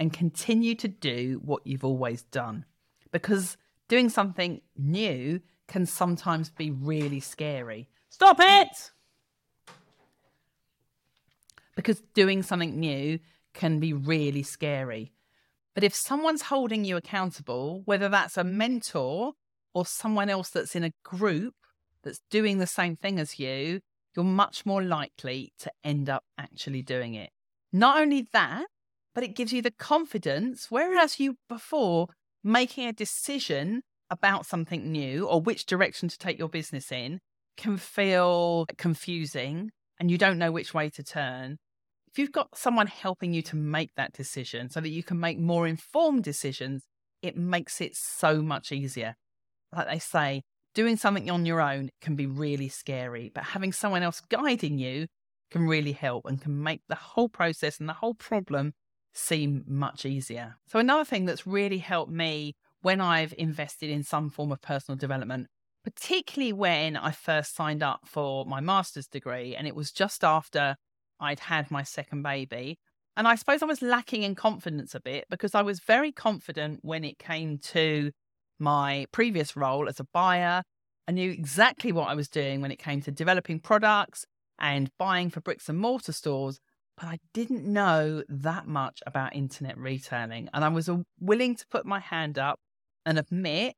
and 0.00 0.12
continue 0.12 0.74
to 0.76 0.88
do 0.88 1.40
what 1.44 1.66
you've 1.66 1.84
always 1.84 2.22
done. 2.22 2.64
Because 3.12 3.56
doing 3.88 4.08
something 4.08 4.60
new 4.76 5.40
can 5.68 5.86
sometimes 5.86 6.50
be 6.50 6.70
really 6.70 7.20
scary. 7.20 7.88
Stop 8.08 8.38
it! 8.40 8.90
Because 11.76 12.02
doing 12.14 12.42
something 12.42 12.80
new 12.80 13.20
can 13.54 13.78
be 13.78 13.92
really 13.92 14.42
scary. 14.42 15.12
But 15.74 15.84
if 15.84 15.94
someone's 15.94 16.42
holding 16.42 16.84
you 16.84 16.96
accountable, 16.96 17.82
whether 17.84 18.08
that's 18.08 18.36
a 18.36 18.44
mentor 18.44 19.34
or 19.74 19.84
someone 19.84 20.30
else 20.30 20.50
that's 20.50 20.74
in 20.74 20.84
a 20.84 20.92
group 21.04 21.54
that's 22.02 22.20
doing 22.30 22.58
the 22.58 22.66
same 22.66 22.96
thing 22.96 23.18
as 23.20 23.38
you, 23.38 23.80
you're 24.16 24.24
much 24.24 24.64
more 24.64 24.82
likely 24.82 25.52
to 25.58 25.70
end 25.84 26.08
up 26.08 26.24
actually 26.38 26.80
doing 26.80 27.14
it. 27.14 27.30
Not 27.72 28.00
only 28.00 28.26
that, 28.32 28.66
but 29.14 29.22
it 29.22 29.36
gives 29.36 29.52
you 29.52 29.60
the 29.60 29.70
confidence, 29.70 30.66
whereas 30.70 31.20
you 31.20 31.36
before 31.48 32.08
making 32.42 32.86
a 32.86 32.92
decision 32.92 33.82
about 34.10 34.46
something 34.46 34.90
new 34.90 35.26
or 35.26 35.40
which 35.40 35.66
direction 35.66 36.08
to 36.08 36.16
take 36.16 36.38
your 36.38 36.48
business 36.48 36.90
in 36.90 37.20
can 37.56 37.76
feel 37.76 38.66
confusing 38.78 39.70
and 39.98 40.10
you 40.10 40.18
don't 40.18 40.38
know 40.38 40.52
which 40.52 40.72
way 40.72 40.88
to 40.90 41.02
turn. 41.02 41.58
If 42.16 42.20
you've 42.20 42.32
got 42.32 42.56
someone 42.56 42.86
helping 42.86 43.34
you 43.34 43.42
to 43.42 43.56
make 43.56 43.90
that 43.96 44.14
decision 44.14 44.70
so 44.70 44.80
that 44.80 44.88
you 44.88 45.02
can 45.02 45.20
make 45.20 45.38
more 45.38 45.66
informed 45.66 46.24
decisions, 46.24 46.86
it 47.20 47.36
makes 47.36 47.78
it 47.82 47.94
so 47.94 48.40
much 48.40 48.72
easier. 48.72 49.16
Like 49.70 49.86
they 49.86 49.98
say, 49.98 50.40
doing 50.74 50.96
something 50.96 51.28
on 51.28 51.44
your 51.44 51.60
own 51.60 51.90
can 52.00 52.16
be 52.16 52.24
really 52.24 52.70
scary, 52.70 53.30
but 53.34 53.44
having 53.44 53.70
someone 53.70 54.02
else 54.02 54.22
guiding 54.30 54.78
you 54.78 55.08
can 55.50 55.66
really 55.66 55.92
help 55.92 56.24
and 56.24 56.40
can 56.40 56.62
make 56.62 56.80
the 56.88 56.94
whole 56.94 57.28
process 57.28 57.78
and 57.78 57.86
the 57.86 57.92
whole 57.92 58.14
problem 58.14 58.72
seem 59.12 59.64
much 59.66 60.06
easier. 60.06 60.56
So, 60.68 60.78
another 60.78 61.04
thing 61.04 61.26
that's 61.26 61.46
really 61.46 61.76
helped 61.76 62.12
me 62.12 62.54
when 62.80 63.02
I've 63.02 63.34
invested 63.36 63.90
in 63.90 64.02
some 64.02 64.30
form 64.30 64.52
of 64.52 64.62
personal 64.62 64.96
development, 64.96 65.48
particularly 65.84 66.54
when 66.54 66.96
I 66.96 67.10
first 67.10 67.54
signed 67.54 67.82
up 67.82 68.00
for 68.06 68.46
my 68.46 68.60
master's 68.60 69.06
degree, 69.06 69.54
and 69.54 69.66
it 69.66 69.74
was 69.74 69.92
just 69.92 70.24
after 70.24 70.76
I'd 71.20 71.40
had 71.40 71.70
my 71.70 71.82
second 71.82 72.22
baby. 72.22 72.78
And 73.16 73.26
I 73.26 73.34
suppose 73.34 73.62
I 73.62 73.66
was 73.66 73.82
lacking 73.82 74.22
in 74.22 74.34
confidence 74.34 74.94
a 74.94 75.00
bit 75.00 75.24
because 75.30 75.54
I 75.54 75.62
was 75.62 75.80
very 75.80 76.12
confident 76.12 76.80
when 76.82 77.02
it 77.02 77.18
came 77.18 77.58
to 77.58 78.10
my 78.58 79.06
previous 79.12 79.56
role 79.56 79.88
as 79.88 80.00
a 80.00 80.06
buyer. 80.12 80.62
I 81.08 81.12
knew 81.12 81.30
exactly 81.30 81.92
what 81.92 82.08
I 82.08 82.14
was 82.14 82.28
doing 82.28 82.60
when 82.60 82.70
it 82.70 82.78
came 82.78 83.00
to 83.02 83.10
developing 83.10 83.60
products 83.60 84.26
and 84.58 84.90
buying 84.98 85.30
for 85.30 85.40
bricks 85.40 85.68
and 85.68 85.78
mortar 85.78 86.12
stores 86.12 86.60
but 86.96 87.06
I 87.06 87.18
didn't 87.34 87.64
know 87.64 88.22
that 88.28 88.66
much 88.66 89.02
about 89.06 89.36
internet 89.36 89.76
retailing. 89.76 90.48
And 90.52 90.64
I 90.64 90.68
was 90.68 90.88
willing 91.20 91.54
to 91.56 91.66
put 91.70 91.84
my 91.84 92.00
hand 92.00 92.38
up 92.38 92.58
and 93.04 93.18
admit 93.18 93.74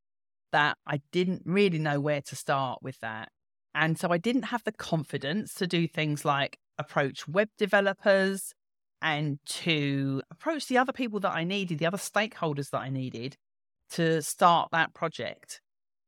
that 0.52 0.78
I 0.86 1.00
didn't 1.10 1.42
really 1.44 1.78
know 1.78 2.00
where 2.00 2.22
to 2.22 2.36
start 2.36 2.78
with 2.80 3.00
that. 3.00 3.30
And 3.74 3.98
so 3.98 4.10
I 4.10 4.18
didn't 4.18 4.44
have 4.44 4.64
the 4.64 4.72
confidence 4.72 5.52
to 5.54 5.66
do 5.66 5.86
things 5.88 6.24
like 6.24 6.58
approach 6.78 7.26
web 7.28 7.48
developers 7.58 8.52
and 9.00 9.38
to 9.46 10.22
approach 10.30 10.66
the 10.66 10.78
other 10.78 10.92
people 10.92 11.20
that 11.20 11.34
I 11.34 11.44
needed, 11.44 11.78
the 11.78 11.86
other 11.86 11.98
stakeholders 11.98 12.70
that 12.70 12.80
I 12.80 12.90
needed 12.90 13.36
to 13.90 14.22
start 14.22 14.70
that 14.72 14.94
project. 14.94 15.60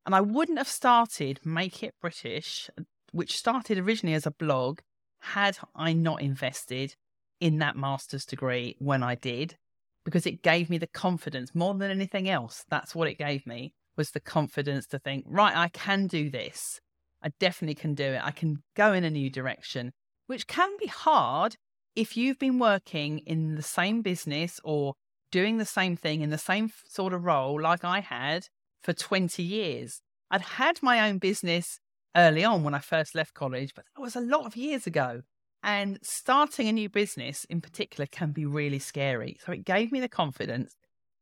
And 0.07 0.15
I 0.15 0.21
wouldn't 0.21 0.59
have 0.59 0.69
started 0.69 1.41
Make 1.45 1.83
It 1.83 1.95
British, 2.01 2.69
which 3.13 3.37
started 3.37 3.79
originally 3.79 4.15
as 4.15 4.27
a 4.27 4.33
blog, 4.33 4.81
had 5.21 5.59
I 5.75 5.93
not 5.93 6.23
invested 6.23 6.95
in 7.41 7.59
that 7.59 7.77
master's 7.77 8.25
degree 8.25 8.77
when 8.79 9.03
I 9.03 9.15
did, 9.15 9.57
because 10.05 10.27
it 10.27 10.43
gave 10.43 10.71
me 10.71 10.79
the 10.79 10.87
confidence 10.87 11.55
more 11.55 11.75
than 11.75 11.91
anything 11.91 12.29
else. 12.29 12.65
That's 12.71 12.95
what 12.95 13.09
it 13.09 13.19
gave 13.19 13.47
me 13.47 13.73
was 13.97 14.11
the 14.11 14.21
confidence 14.21 14.87
to 14.89 14.99
think, 14.99 15.25
right, 15.29 15.55
I 15.55 15.69
can 15.69 16.07
do 16.07 16.31
this. 16.31 16.81
I 17.23 17.31
definitely 17.39 17.75
can 17.75 17.95
do 17.95 18.05
it. 18.05 18.21
I 18.25 18.31
can 18.31 18.63
go 18.75 18.93
in 18.93 19.05
a 19.05 19.11
new 19.11 19.31
direction, 19.31 19.93
which 20.31 20.47
can 20.47 20.71
be 20.79 20.87
hard 20.87 21.57
if 21.97 22.17
you've 22.17 22.39
been 22.39 22.61
working 22.61 23.19
in 23.27 23.57
the 23.57 23.63
same 23.63 24.01
business 24.01 24.61
or 24.63 24.95
doing 25.33 25.59
the 25.59 25.65
same 25.65 25.97
thing 25.97 26.21
in 26.21 26.31
the 26.31 26.39
same 26.39 26.71
sort 26.87 27.13
of 27.13 27.25
role 27.25 27.61
like 27.61 27.85
I 27.85 27.99
had 27.99 28.47
for 28.81 28.93
20 28.93 29.43
years. 29.43 30.01
I'd 30.31 30.43
had 30.43 30.81
my 30.85 31.09
own 31.09 31.19
business 31.19 31.81
early 32.17 32.45
on 32.45 32.63
when 32.63 32.75
I 32.75 32.79
first 32.79 33.17
left 33.17 33.35
college, 33.35 33.73
but 33.75 33.85
that 33.97 34.01
was 34.01 34.15
a 34.15 34.21
lot 34.21 34.47
of 34.47 34.55
years 34.55 34.87
ago. 34.87 35.23
And 35.65 35.99
starting 36.01 36.69
a 36.69 36.73
new 36.73 36.89
business 36.89 37.45
in 37.51 37.61
particular 37.61 38.07
can 38.07 38.31
be 38.31 38.47
really 38.47 38.79
scary. 38.79 39.37
So 39.45 39.51
it 39.51 39.65
gave 39.65 39.91
me 39.91 39.99
the 39.99 40.09
confidence 40.09 40.77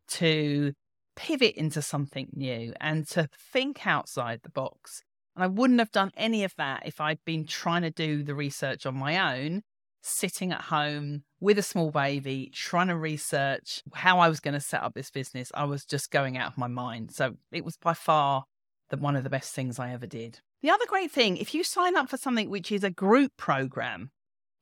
to 0.09 0.75
pivot 1.17 1.55
into 1.55 1.81
something 1.81 2.29
new 2.35 2.75
and 2.79 3.09
to 3.09 3.31
think 3.55 3.87
outside 3.87 4.41
the 4.43 4.50
box. 4.50 5.03
And 5.38 5.45
I 5.45 5.47
wouldn't 5.47 5.78
have 5.78 5.92
done 5.92 6.11
any 6.16 6.42
of 6.42 6.52
that 6.57 6.83
if 6.85 7.00
I'd 7.00 7.25
been 7.25 7.47
trying 7.47 7.83
to 7.83 7.90
do 7.90 8.25
the 8.25 8.35
research 8.35 8.85
on 8.87 8.97
my 8.97 9.37
own, 9.37 9.62
sitting 10.02 10.50
at 10.50 10.62
home 10.62 11.23
with 11.38 11.57
a 11.61 11.62
small 11.62 11.92
baby, 11.92 12.50
trying 12.52 12.88
to 12.88 12.97
research 12.97 13.85
how 13.95 14.18
I 14.18 14.28
was 14.28 14.40
going 14.40 14.54
to 14.54 14.61
set 14.61 14.83
up 14.83 14.95
this 14.95 15.12
business. 15.12 15.52
I 15.54 15.62
was 15.62 15.85
just 15.85 16.11
going 16.11 16.37
out 16.37 16.50
of 16.50 16.59
my 16.59 16.66
mind. 16.66 17.12
So 17.12 17.37
it 17.52 17.64
was 17.64 17.76
by 17.76 17.95
far 17.95 18.47
the, 18.90 18.97
one 18.97 19.14
of 19.14 19.23
the 19.23 19.30
best 19.30 19.54
things 19.54 19.78
I 19.78 19.92
ever 19.92 20.09
did. 20.09 20.40
The 20.61 20.71
other 20.71 20.87
great 20.88 21.12
thing, 21.12 21.37
if 21.37 21.54
you 21.54 21.62
sign 21.62 21.95
up 21.95 22.09
for 22.09 22.16
something 22.16 22.50
which 22.50 22.73
is 22.73 22.83
a 22.83 22.90
group 22.90 23.30
program 23.37 24.11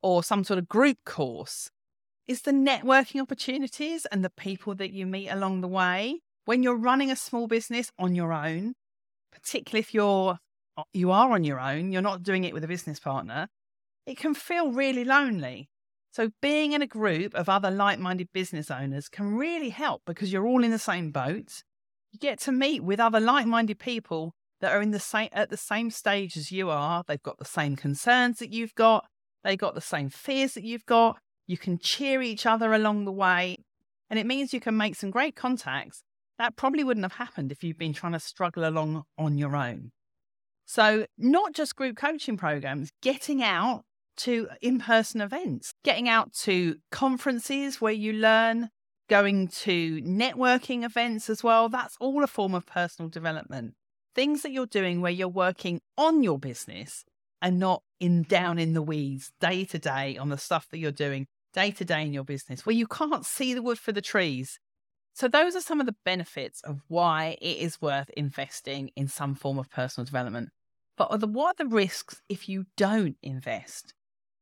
or 0.03 0.21
some 0.21 0.43
sort 0.43 0.59
of 0.59 0.67
group 0.67 0.99
course, 1.07 1.71
is 2.27 2.43
the 2.43 2.51
networking 2.51 3.19
opportunities 3.19 4.05
and 4.11 4.23
the 4.23 4.29
people 4.29 4.75
that 4.75 4.93
you 4.93 5.07
meet 5.07 5.29
along 5.29 5.61
the 5.61 5.67
way. 5.67 6.19
When 6.45 6.61
you're 6.61 6.77
running 6.77 7.09
a 7.09 7.15
small 7.15 7.47
business 7.47 7.91
on 7.97 8.13
your 8.13 8.31
own, 8.31 8.75
particularly 9.31 9.79
if 9.79 9.91
you're 9.91 10.37
you 10.93 11.11
are 11.11 11.31
on 11.31 11.43
your 11.43 11.59
own, 11.59 11.91
you're 11.91 12.01
not 12.01 12.23
doing 12.23 12.43
it 12.43 12.53
with 12.53 12.63
a 12.63 12.67
business 12.67 12.99
partner, 12.99 13.47
it 14.05 14.17
can 14.17 14.33
feel 14.33 14.71
really 14.71 15.03
lonely. 15.03 15.69
So 16.11 16.31
being 16.41 16.73
in 16.73 16.81
a 16.81 16.87
group 16.87 17.35
of 17.35 17.49
other 17.49 17.69
like-minded 17.69 18.29
business 18.33 18.71
owners 18.71 19.09
can 19.09 19.35
really 19.35 19.69
help 19.69 20.01
because 20.05 20.31
you're 20.31 20.47
all 20.47 20.63
in 20.63 20.71
the 20.71 20.79
same 20.79 21.11
boat. 21.11 21.63
You 22.11 22.19
get 22.19 22.39
to 22.41 22.51
meet 22.51 22.83
with 22.83 22.99
other 22.99 23.19
like-minded 23.19 23.79
people 23.79 24.33
that 24.61 24.71
are 24.71 24.81
in 24.81 24.91
the 24.91 24.99
same 24.99 25.29
at 25.33 25.49
the 25.49 25.57
same 25.57 25.91
stage 25.91 26.35
as 26.35 26.51
you 26.51 26.69
are. 26.69 27.03
They've 27.07 27.21
got 27.21 27.37
the 27.37 27.45
same 27.45 27.75
concerns 27.75 28.39
that 28.39 28.51
you've 28.51 28.73
got. 28.75 29.05
they've 29.43 29.57
got 29.57 29.75
the 29.75 29.81
same 29.81 30.09
fears 30.09 30.55
that 30.55 30.63
you've 30.63 30.85
got. 30.85 31.19
You 31.45 31.57
can 31.57 31.77
cheer 31.77 32.21
each 32.21 32.45
other 32.45 32.73
along 32.73 33.05
the 33.05 33.11
way. 33.11 33.57
And 34.09 34.17
it 34.17 34.25
means 34.25 34.53
you 34.53 34.59
can 34.59 34.75
make 34.75 34.95
some 34.95 35.11
great 35.11 35.35
contacts 35.35 36.03
that 36.37 36.55
probably 36.55 36.83
wouldn't 36.83 37.03
have 37.03 37.13
happened 37.13 37.51
if 37.51 37.63
you've 37.63 37.77
been 37.77 37.93
trying 37.93 38.13
to 38.13 38.19
struggle 38.19 38.67
along 38.67 39.03
on 39.17 39.37
your 39.37 39.55
own. 39.55 39.91
So, 40.67 41.07
not 41.17 41.53
just 41.53 41.75
group 41.75 41.97
coaching 41.97 42.37
programs, 42.37 42.91
getting 43.01 43.41
out 43.41 43.85
to 44.17 44.49
in 44.61 44.79
person 44.79 45.21
events, 45.21 45.73
getting 45.83 46.07
out 46.07 46.33
to 46.33 46.75
conferences 46.91 47.81
where 47.81 47.93
you 47.93 48.13
learn, 48.13 48.69
going 49.09 49.47
to 49.47 50.01
networking 50.01 50.83
events 50.83 51.29
as 51.29 51.41
well. 51.41 51.69
That's 51.69 51.95
all 51.99 52.23
a 52.23 52.27
form 52.27 52.53
of 52.53 52.65
personal 52.67 53.09
development 53.09 53.73
things 54.17 54.41
that 54.41 54.51
you're 54.51 54.65
doing 54.65 54.99
where 54.99 55.11
you're 55.11 55.27
working 55.27 55.79
on 55.95 56.23
your 56.23 56.39
business 56.39 57.05
and 57.39 57.59
not 57.59 57.83
in 57.99 58.23
down 58.23 58.57
in 58.57 58.73
the 58.73 58.81
weeds 58.81 59.31
day 59.39 59.63
to 59.63 59.77
day 59.77 60.17
on 60.17 60.29
the 60.29 60.39
stuff 60.39 60.67
that 60.71 60.79
you're 60.79 60.91
doing 60.91 61.27
day 61.53 61.69
to 61.69 61.85
day 61.85 62.01
in 62.01 62.13
your 62.13 62.23
business 62.23 62.65
where 62.65 62.75
you 62.75 62.87
can't 62.87 63.27
see 63.27 63.53
the 63.53 63.61
wood 63.61 63.77
for 63.77 63.91
the 63.91 64.01
trees. 64.01 64.59
So 65.13 65.27
those 65.27 65.55
are 65.55 65.61
some 65.61 65.79
of 65.79 65.85
the 65.85 65.95
benefits 66.03 66.61
of 66.61 66.81
why 66.87 67.37
it 67.39 67.57
is 67.57 67.79
worth 67.79 68.09
investing 68.17 68.89
in 68.95 69.07
some 69.07 69.35
form 69.35 69.59
of 69.59 69.69
personal 69.69 70.03
development. 70.03 70.49
But 70.97 71.29
what 71.29 71.59
are 71.59 71.63
the 71.63 71.69
risks 71.69 72.21
if 72.27 72.49
you 72.49 72.65
don't 72.75 73.17
invest? 73.21 73.93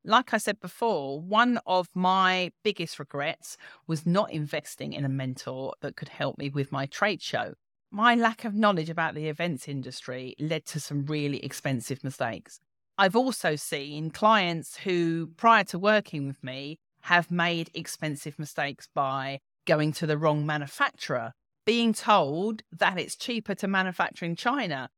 Like 0.04 0.34
I 0.34 0.38
said 0.38 0.60
before, 0.60 1.20
one 1.20 1.60
of 1.66 1.88
my 1.94 2.52
biggest 2.64 3.00
regrets 3.00 3.58
was 3.88 4.06
not 4.06 4.32
investing 4.32 4.94
in 4.94 5.04
a 5.04 5.10
mentor 5.10 5.74
that 5.82 5.96
could 5.96 6.10
help 6.10 6.38
me 6.38 6.50
with 6.50 6.72
my 6.72 6.86
trade 6.86 7.22
show 7.22 7.56
my 7.96 8.14
lack 8.14 8.44
of 8.44 8.54
knowledge 8.54 8.90
about 8.90 9.16
the 9.16 9.30
events 9.30 9.70
industry 9.70 10.36
led 10.38 10.66
to 10.66 10.82
some 10.82 11.06
really 11.06 11.38
expensive 11.44 12.04
mistakes. 12.04 12.60
I've 12.98 13.16
also 13.16 13.56
seen 13.56 14.12
clients 14.12 14.78
who, 14.80 15.28
prior 15.38 15.64
to 15.66 15.80
working 15.80 16.28
with 16.28 16.44
me, 16.44 16.78
have 17.04 17.32
made 17.32 17.72
expensive 17.74 18.38
mistakes 18.38 18.90
by 18.94 19.40
going 19.66 19.94
to 19.94 20.06
the 20.06 20.18
wrong 20.18 20.46
manufacturer, 20.46 21.32
being 21.66 21.94
told 21.94 22.64
that 22.70 23.00
it's 23.00 23.16
cheaper 23.16 23.56
to 23.56 23.68
manufacture 23.68 24.26
in 24.26 24.36
China, 24.36 24.90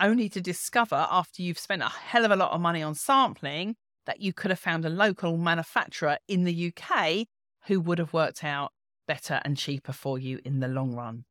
only 0.00 0.28
to 0.28 0.40
discover 0.40 1.06
after 1.10 1.42
you've 1.42 1.58
spent 1.58 1.82
a 1.82 1.88
hell 1.88 2.24
of 2.24 2.30
a 2.30 2.36
lot 2.36 2.52
of 2.52 2.60
money 2.60 2.82
on 2.82 2.94
sampling 2.94 3.76
that 4.06 4.20
you 4.20 4.32
could 4.32 4.50
have 4.50 4.58
found 4.58 4.84
a 4.84 4.90
local 4.90 5.36
manufacturer 5.36 6.18
in 6.28 6.44
the 6.44 6.72
UK 6.72 7.26
who 7.66 7.80
would 7.80 7.98
have 7.98 8.12
worked 8.12 8.44
out 8.44 8.72
better 9.06 9.40
and 9.44 9.56
cheaper 9.56 9.92
for 9.92 10.18
you 10.18 10.40
in 10.44 10.60
the 10.60 10.68
long 10.68 10.94
run. 10.94 11.24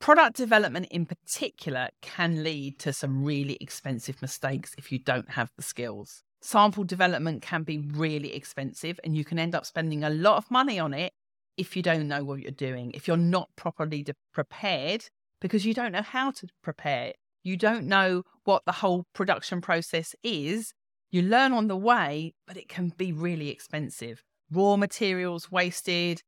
Product 0.00 0.36
development 0.36 0.86
in 0.90 1.04
particular 1.04 1.90
can 2.00 2.42
lead 2.42 2.78
to 2.78 2.92
some 2.92 3.22
really 3.22 3.58
expensive 3.60 4.22
mistakes 4.22 4.74
if 4.78 4.90
you 4.90 4.98
don't 4.98 5.30
have 5.30 5.50
the 5.56 5.62
skills. 5.62 6.22
Sample 6.40 6.84
development 6.84 7.42
can 7.42 7.64
be 7.64 7.78
really 7.78 8.34
expensive 8.34 8.98
and 9.04 9.14
you 9.14 9.24
can 9.24 9.38
end 9.38 9.54
up 9.54 9.66
spending 9.66 10.02
a 10.02 10.10
lot 10.10 10.38
of 10.38 10.50
money 10.50 10.78
on 10.78 10.94
it 10.94 11.12
if 11.58 11.76
you 11.76 11.82
don't 11.82 12.08
know 12.08 12.24
what 12.24 12.40
you're 12.40 12.50
doing, 12.50 12.92
if 12.94 13.06
you're 13.06 13.18
not 13.18 13.50
properly 13.56 14.02
de- 14.02 14.14
prepared 14.32 15.04
because 15.40 15.66
you 15.66 15.74
don't 15.74 15.92
know 15.92 16.02
how 16.02 16.30
to 16.30 16.48
prepare. 16.62 17.12
You 17.42 17.56
don't 17.56 17.86
know 17.86 18.22
what 18.44 18.64
the 18.66 18.72
whole 18.72 19.04
production 19.14 19.60
process 19.60 20.14
is. 20.22 20.72
You 21.10 21.22
learn 21.22 21.52
on 21.52 21.68
the 21.68 21.76
way, 21.76 22.34
but 22.46 22.56
it 22.56 22.68
can 22.68 22.92
be 22.96 23.12
really 23.12 23.48
expensive. 23.48 24.22
Raw 24.50 24.76
materials 24.76 25.50
wasted, 25.50 26.22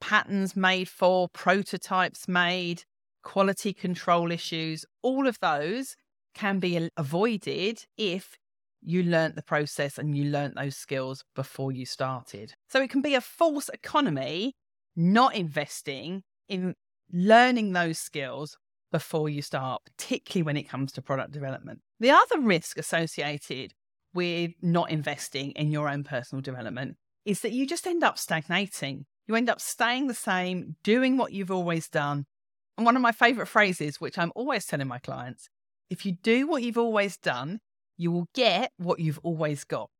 patterns 0.00 0.54
made 0.54 0.88
for, 0.88 1.28
prototypes 1.28 2.28
made, 2.28 2.84
quality 3.22 3.72
control 3.72 4.30
issues, 4.30 4.84
all 5.02 5.26
of 5.26 5.38
those 5.40 5.96
can 6.34 6.58
be 6.58 6.88
avoided 6.96 7.84
if 7.96 8.36
you 8.80 9.02
learnt 9.02 9.34
the 9.34 9.42
process 9.42 9.98
and 9.98 10.16
you 10.16 10.24
learnt 10.24 10.54
those 10.54 10.76
skills 10.76 11.24
before 11.34 11.72
you 11.72 11.84
started. 11.84 12.54
So 12.68 12.80
it 12.80 12.90
can 12.90 13.02
be 13.02 13.14
a 13.14 13.20
false 13.20 13.68
economy 13.68 14.54
not 14.94 15.34
investing 15.34 16.22
in 16.48 16.74
learning 17.12 17.72
those 17.72 17.98
skills 17.98 18.56
before 18.90 19.28
you 19.28 19.42
start, 19.42 19.82
particularly 19.84 20.44
when 20.44 20.56
it 20.56 20.68
comes 20.68 20.92
to 20.92 21.02
product 21.02 21.32
development. 21.32 21.80
The 22.00 22.10
other 22.10 22.40
risk 22.40 22.78
associated 22.78 23.74
with 24.14 24.52
not 24.62 24.90
investing 24.90 25.52
in 25.52 25.70
your 25.70 25.88
own 25.88 26.04
personal 26.04 26.42
development 26.42 26.96
is 27.24 27.40
that 27.40 27.52
you 27.52 27.66
just 27.66 27.86
end 27.86 28.02
up 28.02 28.18
stagnating. 28.18 29.06
You 29.26 29.36
end 29.36 29.50
up 29.50 29.60
staying 29.60 30.06
the 30.06 30.14
same, 30.14 30.76
doing 30.82 31.16
what 31.16 31.32
you've 31.32 31.50
always 31.50 31.88
done. 31.88 32.24
And 32.76 32.86
one 32.86 32.96
of 32.96 33.02
my 33.02 33.12
favorite 33.12 33.46
phrases, 33.46 34.00
which 34.00 34.16
I'm 34.16 34.32
always 34.34 34.64
telling 34.64 34.88
my 34.88 34.98
clients, 34.98 35.48
if 35.90 36.06
you 36.06 36.12
do 36.12 36.46
what 36.46 36.62
you've 36.62 36.78
always 36.78 37.16
done, 37.16 37.60
you 37.96 38.10
will 38.10 38.28
get 38.34 38.72
what 38.78 39.00
you've 39.00 39.18
always 39.22 39.64
got. 39.64 39.90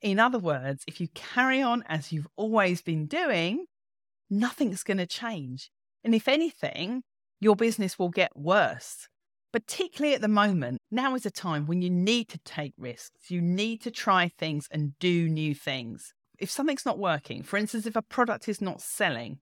In 0.00 0.18
other 0.18 0.38
words, 0.38 0.84
if 0.86 1.00
you 1.00 1.08
carry 1.14 1.60
on 1.60 1.82
as 1.88 2.12
you've 2.12 2.28
always 2.36 2.80
been 2.80 3.06
doing, 3.06 3.66
nothing's 4.30 4.84
going 4.84 4.98
to 4.98 5.06
change. 5.06 5.70
And 6.04 6.14
if 6.14 6.28
anything, 6.28 7.02
your 7.40 7.56
business 7.56 7.98
will 7.98 8.08
get 8.08 8.36
worse. 8.36 9.08
Particularly 9.52 10.14
at 10.14 10.20
the 10.20 10.28
moment, 10.28 10.78
now 10.90 11.14
is 11.14 11.24
a 11.24 11.30
time 11.30 11.66
when 11.66 11.80
you 11.80 11.88
need 11.88 12.28
to 12.28 12.38
take 12.38 12.74
risks. 12.76 13.30
You 13.30 13.40
need 13.40 13.80
to 13.82 13.90
try 13.90 14.30
things 14.38 14.66
and 14.70 14.98
do 14.98 15.28
new 15.28 15.54
things. 15.54 16.12
If 16.38 16.50
something's 16.50 16.84
not 16.84 16.98
working, 16.98 17.42
for 17.42 17.56
instance, 17.56 17.86
if 17.86 17.96
a 17.96 18.02
product 18.02 18.48
is 18.48 18.60
not 18.60 18.82
selling, 18.82 19.38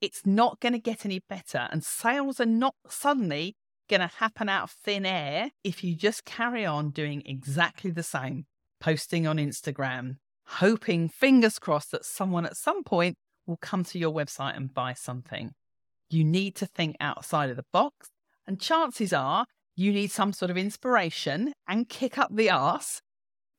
it's 0.00 0.22
not 0.24 0.60
going 0.60 0.72
to 0.72 0.78
get 0.78 1.04
any 1.04 1.20
better. 1.28 1.68
And 1.70 1.84
sales 1.84 2.40
are 2.40 2.46
not 2.46 2.74
suddenly 2.88 3.56
going 3.88 4.00
to 4.00 4.10
happen 4.18 4.48
out 4.48 4.64
of 4.64 4.70
thin 4.70 5.04
air 5.04 5.50
if 5.62 5.84
you 5.84 5.94
just 5.94 6.24
carry 6.24 6.64
on 6.64 6.90
doing 6.90 7.22
exactly 7.26 7.90
the 7.90 8.02
same, 8.02 8.46
posting 8.80 9.26
on 9.26 9.36
Instagram, 9.36 10.16
hoping, 10.46 11.08
fingers 11.08 11.58
crossed, 11.58 11.90
that 11.92 12.04
someone 12.04 12.46
at 12.46 12.56
some 12.56 12.82
point 12.82 13.16
will 13.46 13.58
come 13.58 13.84
to 13.84 13.98
your 13.98 14.12
website 14.12 14.56
and 14.56 14.72
buy 14.72 14.94
something. 14.94 15.52
You 16.14 16.22
need 16.22 16.54
to 16.56 16.66
think 16.66 16.94
outside 17.00 17.50
of 17.50 17.56
the 17.56 17.64
box, 17.72 18.10
and 18.46 18.60
chances 18.60 19.12
are 19.12 19.46
you 19.74 19.92
need 19.92 20.12
some 20.12 20.32
sort 20.32 20.48
of 20.48 20.56
inspiration 20.56 21.52
and 21.66 21.88
kick 21.88 22.18
up 22.18 22.30
the 22.32 22.50
arse 22.50 23.02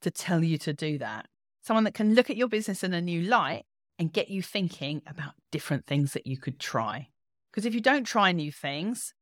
to 0.01 0.09
tell 0.09 0.41
you 0.41 0.57
to 0.59 0.71
do 0.71 0.97
that. 0.99 1.25
Someone 1.61 1.83
that 1.83 1.93
can 1.93 2.15
look 2.15 2.29
at 2.29 2.37
your 2.37 2.47
business 2.47 2.81
in 2.81 2.93
a 2.93 3.01
new 3.01 3.23
light 3.23 3.63
and 3.99 4.13
get 4.13 4.29
you 4.29 4.41
thinking 4.41 5.01
about 5.05 5.33
different 5.51 5.85
things 5.85 6.13
that 6.13 6.25
you 6.25 6.37
could 6.37 6.57
try. 6.57 7.09
Because 7.51 7.65
if 7.65 7.73
you 7.73 7.81
don't 7.81 8.05
try 8.05 8.31
new 8.31 8.53
things, 8.53 9.13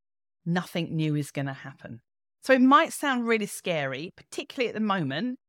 nothing 0.45 0.95
new 0.95 1.15
is 1.15 1.31
going 1.31 1.47
to 1.47 1.53
happen. 1.53 2.01
So 2.43 2.53
it 2.53 2.61
might 2.61 2.93
sound 2.93 3.25
really 3.25 3.47
scary, 3.47 4.11
particularly 4.15 4.69
at 4.69 4.75
the 4.75 4.79
moment. 4.79 5.39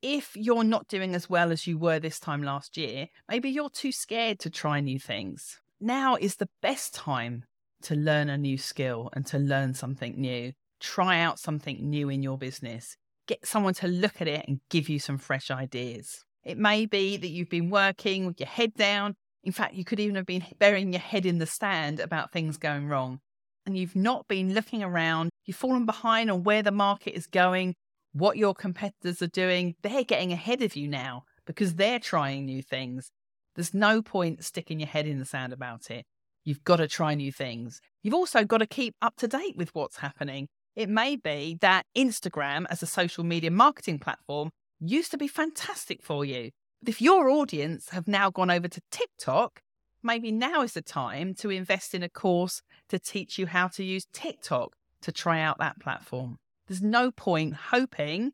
If 0.00 0.34
you're 0.34 0.64
not 0.64 0.88
doing 0.88 1.14
as 1.14 1.28
well 1.28 1.52
as 1.52 1.66
you 1.66 1.76
were 1.76 1.98
this 1.98 2.18
time 2.18 2.42
last 2.42 2.78
year, 2.78 3.08
maybe 3.28 3.50
you're 3.50 3.68
too 3.68 3.92
scared 3.92 4.38
to 4.40 4.48
try 4.48 4.80
new 4.80 4.98
things. 4.98 5.60
Now 5.84 6.16
is 6.16 6.36
the 6.36 6.48
best 6.62 6.94
time 6.94 7.44
to 7.82 7.94
learn 7.94 8.30
a 8.30 8.38
new 8.38 8.56
skill 8.56 9.10
and 9.12 9.26
to 9.26 9.38
learn 9.38 9.74
something 9.74 10.18
new. 10.18 10.54
Try 10.80 11.20
out 11.20 11.38
something 11.38 11.90
new 11.90 12.08
in 12.08 12.22
your 12.22 12.38
business. 12.38 12.96
Get 13.26 13.44
someone 13.46 13.74
to 13.74 13.88
look 13.88 14.22
at 14.22 14.26
it 14.26 14.46
and 14.48 14.60
give 14.70 14.88
you 14.88 14.98
some 14.98 15.18
fresh 15.18 15.50
ideas. 15.50 16.24
It 16.42 16.56
may 16.56 16.86
be 16.86 17.18
that 17.18 17.28
you've 17.28 17.50
been 17.50 17.68
working 17.68 18.24
with 18.24 18.40
your 18.40 18.48
head 18.48 18.72
down. 18.72 19.14
In 19.42 19.52
fact, 19.52 19.74
you 19.74 19.84
could 19.84 20.00
even 20.00 20.14
have 20.14 20.24
been 20.24 20.46
burying 20.58 20.90
your 20.90 21.02
head 21.02 21.26
in 21.26 21.36
the 21.36 21.44
sand 21.44 22.00
about 22.00 22.32
things 22.32 22.56
going 22.56 22.88
wrong 22.88 23.20
and 23.66 23.76
you've 23.76 23.94
not 23.94 24.26
been 24.26 24.54
looking 24.54 24.82
around, 24.82 25.28
you've 25.44 25.58
fallen 25.58 25.84
behind 25.84 26.30
on 26.30 26.44
where 26.44 26.62
the 26.62 26.70
market 26.70 27.14
is 27.14 27.26
going, 27.26 27.74
what 28.14 28.38
your 28.38 28.54
competitors 28.54 29.20
are 29.20 29.26
doing, 29.26 29.74
they're 29.82 30.02
getting 30.02 30.32
ahead 30.32 30.62
of 30.62 30.76
you 30.76 30.88
now 30.88 31.24
because 31.44 31.74
they're 31.74 31.98
trying 31.98 32.46
new 32.46 32.62
things. 32.62 33.10
There's 33.54 33.74
no 33.74 34.02
point 34.02 34.44
sticking 34.44 34.80
your 34.80 34.88
head 34.88 35.06
in 35.06 35.18
the 35.18 35.24
sand 35.24 35.52
about 35.52 35.90
it. 35.90 36.04
You've 36.44 36.64
got 36.64 36.76
to 36.76 36.88
try 36.88 37.14
new 37.14 37.32
things. 37.32 37.80
You've 38.02 38.14
also 38.14 38.44
got 38.44 38.58
to 38.58 38.66
keep 38.66 38.94
up 39.00 39.16
to 39.16 39.28
date 39.28 39.56
with 39.56 39.74
what's 39.74 39.98
happening. 39.98 40.48
It 40.76 40.88
may 40.88 41.16
be 41.16 41.56
that 41.60 41.86
Instagram 41.96 42.66
as 42.68 42.82
a 42.82 42.86
social 42.86 43.24
media 43.24 43.50
marketing 43.50 43.98
platform 43.98 44.50
used 44.80 45.10
to 45.12 45.16
be 45.16 45.28
fantastic 45.28 46.02
for 46.02 46.24
you. 46.24 46.50
But 46.82 46.90
if 46.90 47.00
your 47.00 47.30
audience 47.30 47.90
have 47.90 48.08
now 48.08 48.30
gone 48.30 48.50
over 48.50 48.68
to 48.68 48.80
TikTok, 48.90 49.60
maybe 50.02 50.30
now 50.30 50.62
is 50.62 50.74
the 50.74 50.82
time 50.82 51.34
to 51.34 51.50
invest 51.50 51.94
in 51.94 52.02
a 52.02 52.08
course 52.08 52.60
to 52.90 52.98
teach 52.98 53.38
you 53.38 53.46
how 53.46 53.68
to 53.68 53.84
use 53.84 54.06
TikTok 54.12 54.74
to 55.00 55.12
try 55.12 55.40
out 55.40 55.58
that 55.58 55.80
platform. 55.80 56.36
There's 56.66 56.82
no 56.82 57.10
point 57.10 57.54
hoping 57.54 58.32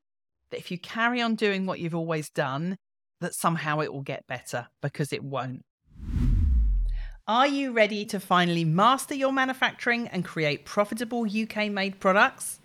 that 0.50 0.58
if 0.58 0.70
you 0.70 0.78
carry 0.78 1.20
on 1.20 1.34
doing 1.36 1.66
what 1.66 1.78
you've 1.78 1.94
always 1.94 2.30
done, 2.30 2.76
that 3.20 3.34
somehow 3.34 3.80
it 3.80 3.92
will 3.92 4.02
get 4.02 4.26
better 4.26 4.68
because 4.80 5.12
it 5.12 5.22
won't. 5.22 5.64
Are 7.28 7.46
you 7.46 7.72
ready 7.72 8.04
to 8.06 8.18
finally 8.18 8.64
master 8.64 9.14
your 9.14 9.32
manufacturing 9.32 10.08
and 10.08 10.24
create 10.24 10.64
profitable 10.64 11.24
UK 11.24 11.70
made 11.70 12.00
products? 12.00 12.58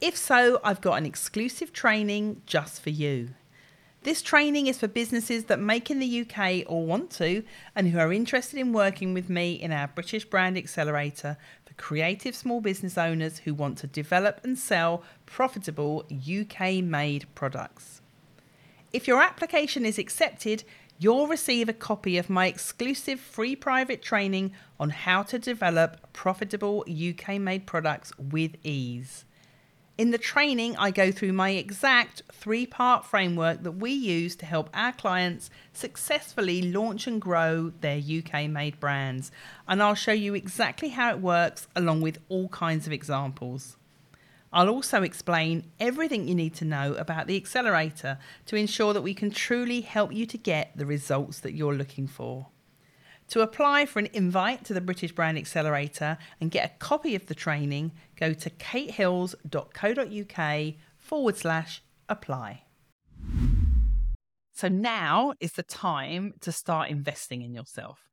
If 0.00 0.16
so, 0.16 0.60
I've 0.62 0.80
got 0.80 0.98
an 0.98 1.06
exclusive 1.06 1.72
training 1.72 2.42
just 2.44 2.82
for 2.82 2.90
you. 2.90 3.30
This 4.02 4.22
training 4.22 4.66
is 4.66 4.78
for 4.78 4.88
businesses 4.88 5.44
that 5.44 5.58
make 5.58 5.90
in 5.90 5.98
the 5.98 6.22
UK 6.22 6.64
or 6.66 6.86
want 6.86 7.10
to, 7.12 7.42
and 7.76 7.88
who 7.88 7.98
are 7.98 8.12
interested 8.12 8.58
in 8.58 8.72
working 8.72 9.12
with 9.12 9.28
me 9.28 9.52
in 9.52 9.72
our 9.72 9.88
British 9.88 10.24
Brand 10.24 10.56
Accelerator 10.56 11.36
for 11.66 11.74
creative 11.74 12.34
small 12.34 12.62
business 12.62 12.96
owners 12.96 13.38
who 13.38 13.52
want 13.52 13.76
to 13.78 13.86
develop 13.86 14.40
and 14.42 14.58
sell 14.58 15.02
profitable 15.26 16.06
UK 16.10 16.82
made 16.82 17.26
products. 17.34 17.99
If 18.92 19.06
your 19.06 19.22
application 19.22 19.86
is 19.86 19.98
accepted, 19.98 20.64
you'll 20.98 21.28
receive 21.28 21.68
a 21.68 21.72
copy 21.72 22.18
of 22.18 22.28
my 22.28 22.46
exclusive 22.46 23.20
free 23.20 23.54
private 23.54 24.02
training 24.02 24.52
on 24.80 24.90
how 24.90 25.22
to 25.24 25.38
develop 25.38 26.12
profitable 26.12 26.84
UK 26.88 27.40
made 27.40 27.66
products 27.66 28.12
with 28.18 28.56
ease. 28.64 29.24
In 29.96 30.10
the 30.10 30.18
training, 30.18 30.76
I 30.76 30.90
go 30.90 31.12
through 31.12 31.34
my 31.34 31.50
exact 31.50 32.22
three 32.32 32.66
part 32.66 33.04
framework 33.04 33.62
that 33.62 33.72
we 33.72 33.92
use 33.92 34.34
to 34.36 34.46
help 34.46 34.70
our 34.74 34.92
clients 34.92 35.50
successfully 35.72 36.62
launch 36.62 37.06
and 37.06 37.20
grow 37.20 37.72
their 37.82 37.98
UK 37.98 38.50
made 38.50 38.80
brands. 38.80 39.30
And 39.68 39.82
I'll 39.82 39.94
show 39.94 40.12
you 40.12 40.34
exactly 40.34 40.88
how 40.88 41.10
it 41.10 41.20
works 41.20 41.68
along 41.76 42.00
with 42.00 42.18
all 42.28 42.48
kinds 42.48 42.86
of 42.86 42.92
examples. 42.92 43.76
I'll 44.52 44.68
also 44.68 45.02
explain 45.02 45.70
everything 45.78 46.26
you 46.26 46.34
need 46.34 46.54
to 46.54 46.64
know 46.64 46.94
about 46.94 47.28
the 47.28 47.36
accelerator 47.36 48.18
to 48.46 48.56
ensure 48.56 48.92
that 48.92 49.02
we 49.02 49.14
can 49.14 49.30
truly 49.30 49.80
help 49.80 50.12
you 50.12 50.26
to 50.26 50.36
get 50.36 50.76
the 50.76 50.86
results 50.86 51.38
that 51.40 51.54
you're 51.54 51.74
looking 51.74 52.08
for. 52.08 52.48
To 53.28 53.42
apply 53.42 53.86
for 53.86 54.00
an 54.00 54.08
invite 54.12 54.64
to 54.64 54.74
the 54.74 54.80
British 54.80 55.12
Brand 55.12 55.38
Accelerator 55.38 56.18
and 56.40 56.50
get 56.50 56.68
a 56.68 56.74
copy 56.78 57.14
of 57.14 57.26
the 57.26 57.34
training, 57.34 57.92
go 58.16 58.32
to 58.32 58.50
katehills.co.uk 58.50 60.74
forward 60.98 61.36
slash 61.36 61.84
apply. 62.08 62.64
So 64.52 64.66
now 64.66 65.34
is 65.38 65.52
the 65.52 65.62
time 65.62 66.34
to 66.40 66.50
start 66.50 66.90
investing 66.90 67.42
in 67.42 67.54
yourself. 67.54 68.08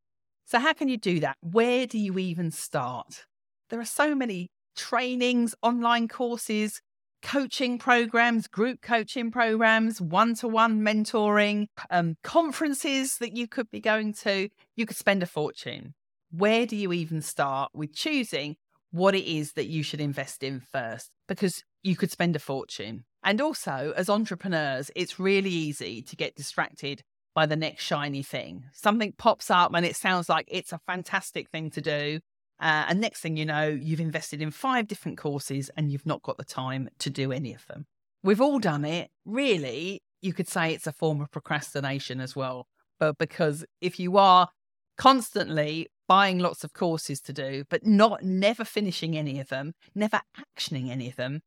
So, 0.45 0.59
how 0.59 0.73
can 0.73 0.87
you 0.87 0.97
do 0.97 1.19
that? 1.19 1.35
Where 1.41 1.87
do 1.87 1.97
you 1.97 2.19
even 2.19 2.51
start? 2.51 3.25
There 3.69 3.79
are 3.81 3.85
so 3.85 4.15
many 4.15 4.47
trainings, 4.77 5.53
online 5.61 6.07
courses, 6.07 6.81
coaching 7.21 7.77
programs, 7.77 8.47
group 8.47 8.81
coaching 8.81 9.31
programs, 9.31 9.99
one 9.99 10.35
to 10.35 10.47
one 10.47 10.81
mentoring, 10.81 11.67
um, 11.89 12.15
conferences 12.23 13.17
that 13.17 13.35
you 13.35 13.47
could 13.47 13.69
be 13.69 13.81
going 13.81 14.13
to, 14.13 14.49
you 14.75 14.85
could 14.85 14.97
spend 14.97 15.23
a 15.23 15.25
fortune. 15.25 15.93
Where 16.31 16.65
do 16.65 16.75
you 16.75 16.93
even 16.93 17.21
start 17.21 17.71
with 17.73 17.93
choosing 17.93 18.55
what 18.91 19.15
it 19.15 19.25
is 19.25 19.53
that 19.53 19.67
you 19.67 19.83
should 19.83 19.99
invest 19.99 20.43
in 20.43 20.59
first? 20.59 21.09
Because 21.27 21.63
you 21.83 21.95
could 21.95 22.11
spend 22.11 22.35
a 22.35 22.39
fortune. 22.39 23.03
And 23.23 23.41
also, 23.41 23.93
as 23.95 24.09
entrepreneurs, 24.09 24.91
it's 24.95 25.19
really 25.19 25.49
easy 25.49 26.01
to 26.03 26.15
get 26.15 26.35
distracted 26.35 27.01
by 27.33 27.45
the 27.45 27.55
next 27.55 27.83
shiny 27.83 28.23
thing. 28.23 28.65
Something 28.73 29.13
pops 29.17 29.51
up 29.51 29.71
and 29.73 29.85
it 29.85 29.95
sounds 29.95 30.29
like 30.29 30.45
it's 30.47 30.73
a 30.73 30.79
fantastic 30.87 31.49
thing 31.49 31.69
to 31.71 31.81
do. 31.81 32.19
Uh, 32.59 32.85
and 32.89 32.99
next 32.99 33.21
thing 33.21 33.37
you 33.37 33.45
know, 33.45 33.67
you've 33.67 33.99
invested 33.99 34.41
in 34.41 34.51
five 34.51 34.87
different 34.87 35.17
courses 35.17 35.69
and 35.77 35.91
you've 35.91 36.05
not 36.05 36.23
got 36.23 36.37
the 36.37 36.45
time 36.45 36.89
to 36.99 37.09
do 37.09 37.31
any 37.31 37.53
of 37.53 37.65
them. 37.67 37.85
We've 38.23 38.41
all 38.41 38.59
done 38.59 38.83
it. 38.83 39.09
Really, 39.25 40.01
you 40.21 40.33
could 40.33 40.47
say 40.47 40.73
it's 40.73 40.87
a 40.87 40.91
form 40.91 41.21
of 41.21 41.31
procrastination 41.31 42.19
as 42.19 42.35
well. 42.35 42.67
But 42.99 43.17
because 43.17 43.63
if 43.79 43.99
you 43.99 44.17
are 44.17 44.49
constantly 44.97 45.87
buying 46.07 46.39
lots 46.39 46.63
of 46.63 46.73
courses 46.73 47.21
to 47.21 47.33
do, 47.33 47.63
but 47.69 47.85
not 47.85 48.23
never 48.23 48.65
finishing 48.65 49.15
any 49.15 49.39
of 49.39 49.49
them, 49.49 49.73
never 49.93 50.21
actioning 50.37 50.89
any 50.89 51.09
of 51.09 51.15
them, 51.15 51.41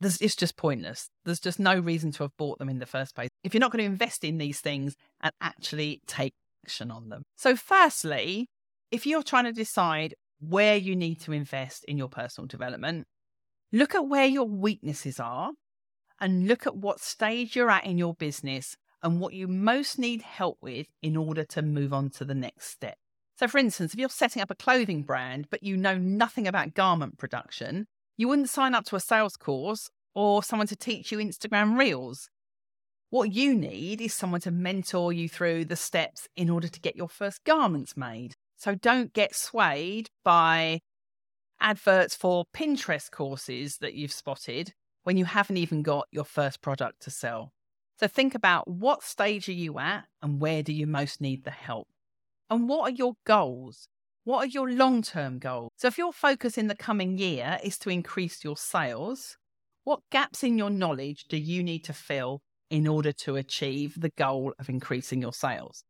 it's 0.00 0.36
just 0.36 0.56
pointless. 0.56 1.08
There's 1.24 1.40
just 1.40 1.58
no 1.58 1.78
reason 1.78 2.12
to 2.12 2.24
have 2.24 2.36
bought 2.36 2.58
them 2.58 2.68
in 2.68 2.78
the 2.78 2.86
first 2.86 3.14
place 3.14 3.28
if 3.42 3.54
you're 3.54 3.60
not 3.60 3.72
going 3.72 3.84
to 3.84 3.90
invest 3.90 4.24
in 4.24 4.38
these 4.38 4.60
things 4.60 4.94
and 5.20 5.32
actually 5.40 6.00
take 6.06 6.34
action 6.64 6.90
on 6.90 7.08
them. 7.08 7.22
So, 7.36 7.56
firstly, 7.56 8.48
if 8.90 9.06
you're 9.06 9.22
trying 9.22 9.44
to 9.44 9.52
decide 9.52 10.14
where 10.40 10.76
you 10.76 10.94
need 10.94 11.20
to 11.20 11.32
invest 11.32 11.84
in 11.84 11.98
your 11.98 12.08
personal 12.08 12.46
development, 12.46 13.06
look 13.72 13.94
at 13.94 14.08
where 14.08 14.26
your 14.26 14.48
weaknesses 14.48 15.20
are 15.20 15.52
and 16.20 16.48
look 16.48 16.66
at 16.66 16.76
what 16.76 17.00
stage 17.00 17.54
you're 17.56 17.70
at 17.70 17.84
in 17.84 17.98
your 17.98 18.14
business 18.14 18.76
and 19.02 19.20
what 19.20 19.34
you 19.34 19.46
most 19.46 19.98
need 19.98 20.22
help 20.22 20.58
with 20.60 20.86
in 21.02 21.16
order 21.16 21.44
to 21.44 21.62
move 21.62 21.92
on 21.92 22.10
to 22.10 22.24
the 22.24 22.34
next 22.34 22.70
step. 22.70 22.96
So, 23.38 23.46
for 23.46 23.58
instance, 23.58 23.94
if 23.94 24.00
you're 24.00 24.08
setting 24.08 24.42
up 24.42 24.50
a 24.50 24.56
clothing 24.56 25.02
brand, 25.04 25.46
but 25.50 25.62
you 25.62 25.76
know 25.76 25.96
nothing 25.96 26.48
about 26.48 26.74
garment 26.74 27.18
production, 27.18 27.86
you 28.16 28.26
wouldn't 28.26 28.50
sign 28.50 28.74
up 28.74 28.84
to 28.86 28.96
a 28.96 29.00
sales 29.00 29.36
course 29.36 29.90
or 30.14 30.42
someone 30.42 30.66
to 30.66 30.76
teach 30.76 31.12
you 31.12 31.18
Instagram 31.18 31.78
reels. 31.78 32.28
What 33.10 33.32
you 33.32 33.54
need 33.54 34.00
is 34.00 34.12
someone 34.12 34.40
to 34.42 34.50
mentor 34.50 35.12
you 35.12 35.28
through 35.28 35.66
the 35.66 35.76
steps 35.76 36.26
in 36.36 36.50
order 36.50 36.68
to 36.68 36.80
get 36.80 36.96
your 36.96 37.08
first 37.08 37.44
garments 37.44 37.96
made. 37.96 38.34
So 38.58 38.74
don't 38.74 39.12
get 39.12 39.36
swayed 39.36 40.10
by 40.24 40.80
adverts 41.60 42.14
for 42.14 42.44
Pinterest 42.54 43.10
courses 43.10 43.78
that 43.78 43.94
you've 43.94 44.12
spotted 44.12 44.72
when 45.04 45.16
you 45.16 45.24
haven't 45.24 45.56
even 45.56 45.82
got 45.82 46.08
your 46.10 46.24
first 46.24 46.60
product 46.60 47.00
to 47.02 47.10
sell. 47.10 47.52
So 48.00 48.08
think 48.08 48.34
about 48.34 48.68
what 48.68 49.02
stage 49.02 49.48
are 49.48 49.52
you 49.52 49.78
at 49.78 50.04
and 50.22 50.40
where 50.40 50.62
do 50.64 50.72
you 50.72 50.86
most 50.86 51.20
need 51.20 51.44
the 51.44 51.50
help? 51.52 51.86
And 52.50 52.68
what 52.68 52.90
are 52.90 52.94
your 52.94 53.14
goals? 53.24 53.88
What 54.24 54.44
are 54.44 54.48
your 54.48 54.70
long 54.70 55.02
term 55.02 55.38
goals? 55.38 55.70
So, 55.76 55.88
if 55.88 55.96
your 55.96 56.12
focus 56.12 56.58
in 56.58 56.66
the 56.66 56.74
coming 56.74 57.16
year 57.16 57.58
is 57.62 57.78
to 57.78 57.90
increase 57.90 58.44
your 58.44 58.56
sales, 58.56 59.36
what 59.84 60.00
gaps 60.10 60.42
in 60.44 60.58
your 60.58 60.70
knowledge 60.70 61.24
do 61.28 61.38
you 61.38 61.62
need 61.62 61.84
to 61.84 61.92
fill 61.92 62.42
in 62.70 62.86
order 62.86 63.12
to 63.12 63.36
achieve 63.36 63.98
the 63.98 64.10
goal 64.10 64.52
of 64.58 64.68
increasing 64.68 65.22
your 65.22 65.32
sales? 65.32 65.82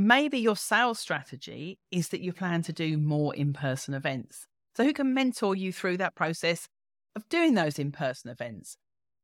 Maybe 0.00 0.38
your 0.38 0.54
sales 0.54 1.00
strategy 1.00 1.80
is 1.90 2.10
that 2.10 2.20
you 2.20 2.32
plan 2.32 2.62
to 2.62 2.72
do 2.72 2.96
more 2.96 3.34
in 3.34 3.52
person 3.52 3.94
events. 3.94 4.46
So, 4.76 4.84
who 4.84 4.92
can 4.92 5.12
mentor 5.12 5.56
you 5.56 5.72
through 5.72 5.96
that 5.96 6.14
process 6.14 6.68
of 7.16 7.28
doing 7.28 7.54
those 7.54 7.80
in 7.80 7.90
person 7.90 8.30
events? 8.30 8.76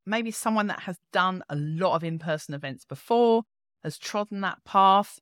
Maybe 0.04 0.32
someone 0.32 0.66
that 0.66 0.80
has 0.80 0.98
done 1.12 1.44
a 1.48 1.54
lot 1.54 1.94
of 1.94 2.02
in 2.02 2.18
person 2.18 2.56
events 2.56 2.84
before, 2.84 3.44
has 3.84 3.98
trodden 3.98 4.40
that 4.40 4.64
path, 4.64 5.20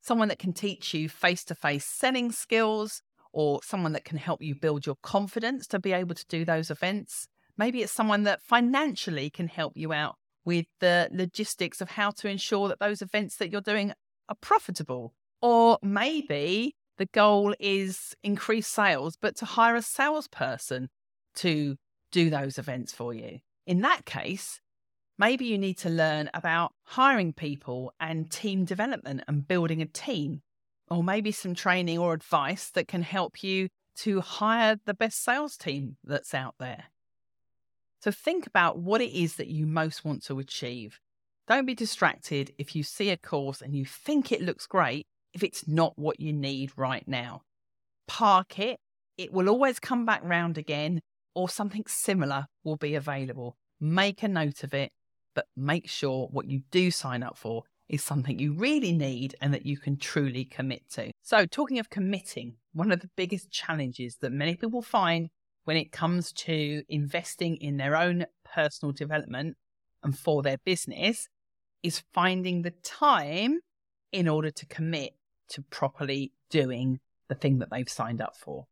someone 0.00 0.28
that 0.28 0.38
can 0.38 0.54
teach 0.54 0.94
you 0.94 1.10
face 1.10 1.44
to 1.44 1.54
face 1.54 1.84
selling 1.84 2.32
skills, 2.32 3.02
or 3.34 3.60
someone 3.62 3.92
that 3.92 4.06
can 4.06 4.16
help 4.16 4.40
you 4.40 4.54
build 4.54 4.86
your 4.86 4.96
confidence 5.02 5.66
to 5.66 5.78
be 5.78 5.92
able 5.92 6.14
to 6.14 6.24
do 6.30 6.42
those 6.42 6.70
events. 6.70 7.28
Maybe 7.58 7.82
it's 7.82 7.92
someone 7.92 8.22
that 8.22 8.40
financially 8.40 9.28
can 9.28 9.48
help 9.48 9.74
you 9.76 9.92
out 9.92 10.16
with 10.46 10.64
the 10.80 11.10
logistics 11.12 11.82
of 11.82 11.90
how 11.90 12.12
to 12.12 12.30
ensure 12.30 12.68
that 12.68 12.80
those 12.80 13.02
events 13.02 13.36
that 13.36 13.52
you're 13.52 13.60
doing 13.60 13.92
are 14.28 14.36
profitable. 14.40 15.14
Or 15.42 15.78
maybe 15.82 16.74
the 16.98 17.06
goal 17.06 17.54
is 17.60 18.14
increase 18.22 18.66
sales, 18.66 19.16
but 19.20 19.36
to 19.36 19.44
hire 19.44 19.76
a 19.76 19.82
salesperson 19.82 20.88
to 21.36 21.76
do 22.10 22.30
those 22.30 22.58
events 22.58 22.92
for 22.92 23.12
you. 23.12 23.40
In 23.66 23.82
that 23.82 24.06
case, 24.06 24.60
Maybe 25.18 25.46
you 25.46 25.56
need 25.56 25.78
to 25.78 25.88
learn 25.88 26.28
about 26.34 26.72
hiring 26.84 27.32
people 27.32 27.92
and 27.98 28.30
team 28.30 28.66
development 28.66 29.22
and 29.26 29.48
building 29.48 29.80
a 29.80 29.86
team, 29.86 30.42
or 30.90 31.02
maybe 31.02 31.32
some 31.32 31.54
training 31.54 31.98
or 31.98 32.12
advice 32.12 32.70
that 32.70 32.86
can 32.86 33.02
help 33.02 33.42
you 33.42 33.68
to 33.96 34.20
hire 34.20 34.76
the 34.84 34.92
best 34.92 35.24
sales 35.24 35.56
team 35.56 35.96
that's 36.04 36.34
out 36.34 36.56
there. 36.58 36.84
So 38.02 38.10
think 38.10 38.46
about 38.46 38.78
what 38.78 39.00
it 39.00 39.10
is 39.10 39.36
that 39.36 39.48
you 39.48 39.66
most 39.66 40.04
want 40.04 40.22
to 40.24 40.38
achieve. 40.38 41.00
Don't 41.48 41.66
be 41.66 41.74
distracted 41.74 42.52
if 42.58 42.74
you 42.74 42.82
see 42.82 43.10
a 43.10 43.16
course 43.16 43.62
and 43.62 43.74
you 43.74 43.84
think 43.84 44.32
it 44.32 44.42
looks 44.42 44.66
great 44.66 45.06
if 45.32 45.42
it's 45.42 45.68
not 45.68 45.98
what 45.98 46.20
you 46.20 46.32
need 46.32 46.72
right 46.76 47.06
now. 47.06 47.42
Park 48.08 48.58
it, 48.58 48.78
it 49.16 49.32
will 49.32 49.48
always 49.48 49.78
come 49.78 50.04
back 50.04 50.20
round 50.24 50.58
again, 50.58 51.00
or 51.34 51.48
something 51.48 51.84
similar 51.86 52.46
will 52.64 52.76
be 52.76 52.94
available. 52.94 53.56
Make 53.80 54.22
a 54.22 54.28
note 54.28 54.64
of 54.64 54.74
it 54.74 54.90
but 55.36 55.46
make 55.54 55.88
sure 55.88 56.28
what 56.32 56.48
you 56.48 56.62
do 56.72 56.90
sign 56.90 57.22
up 57.22 57.36
for 57.36 57.62
is 57.88 58.02
something 58.02 58.38
you 58.38 58.54
really 58.54 58.90
need 58.90 59.36
and 59.40 59.54
that 59.54 59.66
you 59.66 59.76
can 59.76 59.96
truly 59.98 60.44
commit 60.44 60.88
to. 60.90 61.12
So, 61.22 61.44
talking 61.46 61.78
of 61.78 61.90
committing, 61.90 62.54
one 62.72 62.90
of 62.90 63.00
the 63.00 63.10
biggest 63.16 63.50
challenges 63.50 64.16
that 64.22 64.32
many 64.32 64.56
people 64.56 64.82
find 64.82 65.28
when 65.64 65.76
it 65.76 65.92
comes 65.92 66.32
to 66.32 66.82
investing 66.88 67.56
in 67.56 67.76
their 67.76 67.96
own 67.96 68.26
personal 68.44 68.92
development 68.92 69.56
and 70.02 70.18
for 70.18 70.42
their 70.42 70.58
business 70.64 71.28
is 71.86 72.02
finding 72.12 72.62
the 72.62 72.72
time 72.82 73.60
in 74.10 74.26
order 74.26 74.50
to 74.50 74.66
commit 74.66 75.14
to 75.48 75.62
properly 75.62 76.32
doing 76.50 76.98
the 77.28 77.34
thing 77.36 77.60
that 77.60 77.70
they've 77.70 77.88
signed 77.88 78.20
up 78.20 78.36
for. 78.36 78.66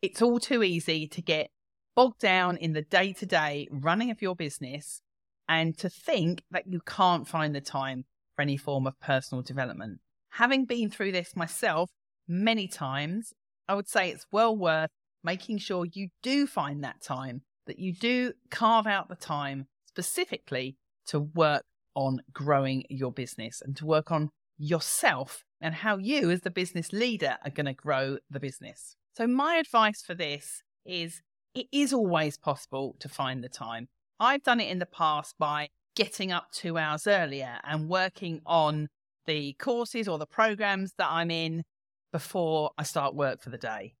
It's 0.00 0.22
all 0.22 0.40
too 0.40 0.62
easy 0.62 1.06
to 1.08 1.20
get 1.20 1.50
bogged 1.94 2.18
down 2.18 2.56
in 2.56 2.72
the 2.72 2.80
day 2.80 3.12
to 3.12 3.26
day 3.26 3.68
running 3.70 4.10
of 4.10 4.22
your 4.22 4.34
business 4.34 5.02
and 5.46 5.76
to 5.76 5.90
think 5.90 6.42
that 6.50 6.66
you 6.66 6.80
can't 6.80 7.28
find 7.28 7.54
the 7.54 7.60
time 7.60 8.06
for 8.34 8.42
any 8.42 8.56
form 8.56 8.86
of 8.86 8.98
personal 9.00 9.42
development. 9.42 10.00
Having 10.30 10.64
been 10.64 10.90
through 10.90 11.12
this 11.12 11.36
myself 11.36 11.90
many 12.26 12.66
times, 12.68 13.34
I 13.68 13.74
would 13.74 13.88
say 13.88 14.08
it's 14.08 14.26
well 14.32 14.56
worth 14.56 14.90
making 15.22 15.58
sure 15.58 15.84
you 15.92 16.08
do 16.22 16.46
find 16.46 16.82
that 16.84 17.02
time, 17.02 17.42
that 17.66 17.78
you 17.78 17.92
do 17.92 18.32
carve 18.50 18.86
out 18.86 19.10
the 19.10 19.16
time 19.16 19.66
specifically 19.86 20.76
to 21.06 21.20
work 21.20 21.62
on 21.96 22.20
growing 22.32 22.84
your 22.88 23.10
business 23.10 23.60
and 23.60 23.76
to 23.78 23.84
work 23.84 24.12
on 24.12 24.30
yourself 24.58 25.42
and 25.60 25.74
how 25.74 25.96
you, 25.96 26.30
as 26.30 26.42
the 26.42 26.50
business 26.50 26.92
leader, 26.92 27.36
are 27.44 27.50
going 27.50 27.66
to 27.66 27.72
grow 27.72 28.18
the 28.30 28.38
business. 28.38 28.94
So, 29.16 29.26
my 29.26 29.56
advice 29.56 30.02
for 30.02 30.14
this 30.14 30.62
is 30.84 31.22
it 31.54 31.66
is 31.72 31.92
always 31.92 32.36
possible 32.36 32.94
to 33.00 33.08
find 33.08 33.42
the 33.42 33.48
time. 33.48 33.88
I've 34.20 34.42
done 34.42 34.60
it 34.60 34.70
in 34.70 34.78
the 34.78 34.86
past 34.86 35.34
by 35.38 35.70
getting 35.96 36.30
up 36.30 36.52
two 36.52 36.78
hours 36.78 37.06
earlier 37.06 37.58
and 37.64 37.88
working 37.88 38.42
on 38.46 38.88
the 39.26 39.54
courses 39.54 40.06
or 40.06 40.18
the 40.18 40.26
programs 40.26 40.92
that 40.98 41.08
I'm 41.10 41.30
in 41.30 41.64
before 42.12 42.70
I 42.78 42.82
start 42.82 43.14
work 43.14 43.42
for 43.42 43.50
the 43.50 43.58
day. 43.58 43.94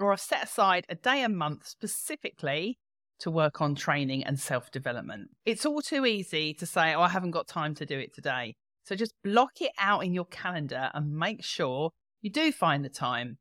Or 0.00 0.12
I've 0.12 0.20
set 0.20 0.44
aside 0.44 0.86
a 0.88 0.94
day 0.94 1.22
a 1.22 1.28
month 1.28 1.66
specifically 1.66 2.78
to 3.20 3.30
work 3.30 3.60
on 3.60 3.74
training 3.74 4.24
and 4.24 4.38
self 4.38 4.70
development. 4.70 5.30
It's 5.44 5.66
all 5.66 5.80
too 5.80 6.06
easy 6.06 6.54
to 6.54 6.66
say, 6.66 6.94
oh, 6.94 7.02
I 7.02 7.08
haven't 7.08 7.32
got 7.32 7.46
time 7.46 7.74
to 7.76 7.86
do 7.86 7.98
it 7.98 8.14
today. 8.14 8.54
So 8.84 8.94
just 8.94 9.14
block 9.22 9.60
it 9.60 9.72
out 9.78 10.04
in 10.04 10.12
your 10.12 10.26
calendar 10.26 10.90
and 10.92 11.16
make 11.16 11.42
sure 11.42 11.90
you 12.20 12.30
do 12.30 12.52
find 12.52 12.84
the 12.84 12.90
time. 12.90 13.38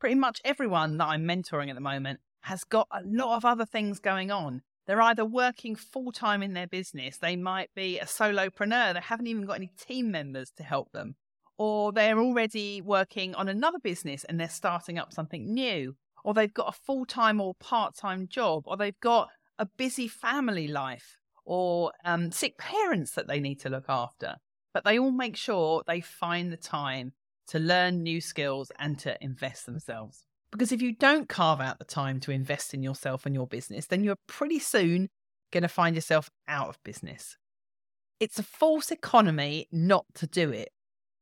Pretty 0.00 0.16
much 0.16 0.40
everyone 0.44 0.96
that 0.98 1.06
I'm 1.06 1.22
mentoring 1.22 1.68
at 1.68 1.74
the 1.74 1.80
moment 1.80 2.20
has 2.42 2.64
got 2.64 2.88
a 2.90 3.00
lot 3.04 3.36
of 3.36 3.44
other 3.44 3.64
things 3.64 4.00
going 4.00 4.30
on. 4.30 4.62
They're 4.86 5.00
either 5.00 5.24
working 5.24 5.76
full 5.76 6.10
time 6.10 6.42
in 6.42 6.54
their 6.54 6.66
business, 6.66 7.18
they 7.18 7.36
might 7.36 7.70
be 7.74 8.00
a 8.00 8.04
solopreneur, 8.04 8.94
they 8.94 9.00
haven't 9.00 9.28
even 9.28 9.46
got 9.46 9.54
any 9.54 9.70
team 9.78 10.10
members 10.10 10.50
to 10.56 10.64
help 10.64 10.90
them, 10.90 11.14
or 11.56 11.92
they're 11.92 12.18
already 12.18 12.80
working 12.80 13.36
on 13.36 13.48
another 13.48 13.78
business 13.78 14.24
and 14.24 14.40
they're 14.40 14.48
starting 14.48 14.98
up 14.98 15.12
something 15.12 15.54
new, 15.54 15.94
or 16.24 16.34
they've 16.34 16.52
got 16.52 16.68
a 16.68 16.78
full 16.86 17.04
time 17.04 17.40
or 17.40 17.54
part 17.54 17.96
time 17.96 18.28
job, 18.28 18.64
or 18.66 18.76
they've 18.76 19.00
got 19.00 19.28
a 19.58 19.66
busy 19.66 20.08
family 20.08 20.68
life, 20.68 21.18
or 21.44 21.92
um, 22.04 22.30
sick 22.30 22.56
parents 22.58 23.12
that 23.12 23.28
they 23.28 23.40
need 23.40 23.60
to 23.60 23.68
look 23.68 23.86
after. 23.88 24.36
But 24.74 24.84
they 24.84 24.98
all 24.98 25.10
make 25.10 25.36
sure 25.36 25.82
they 25.86 26.00
find 26.00 26.52
the 26.52 26.56
time 26.56 27.12
to 27.48 27.58
learn 27.58 28.02
new 28.02 28.20
skills 28.20 28.72
and 28.78 28.98
to 29.00 29.16
invest 29.20 29.66
themselves. 29.66 30.24
Because 30.50 30.72
if 30.72 30.82
you 30.82 30.94
don't 30.94 31.28
carve 31.28 31.60
out 31.60 31.78
the 31.78 31.84
time 31.84 32.20
to 32.20 32.30
invest 32.30 32.74
in 32.74 32.82
yourself 32.82 33.26
and 33.26 33.34
your 33.34 33.46
business, 33.46 33.86
then 33.86 34.04
you're 34.04 34.16
pretty 34.26 34.58
soon 34.58 35.08
going 35.50 35.62
to 35.62 35.68
find 35.68 35.94
yourself 35.94 36.30
out 36.46 36.68
of 36.68 36.82
business. 36.84 37.36
It's 38.20 38.38
a 38.38 38.42
false 38.42 38.90
economy 38.90 39.66
not 39.72 40.04
to 40.14 40.26
do 40.26 40.50
it. 40.50 40.70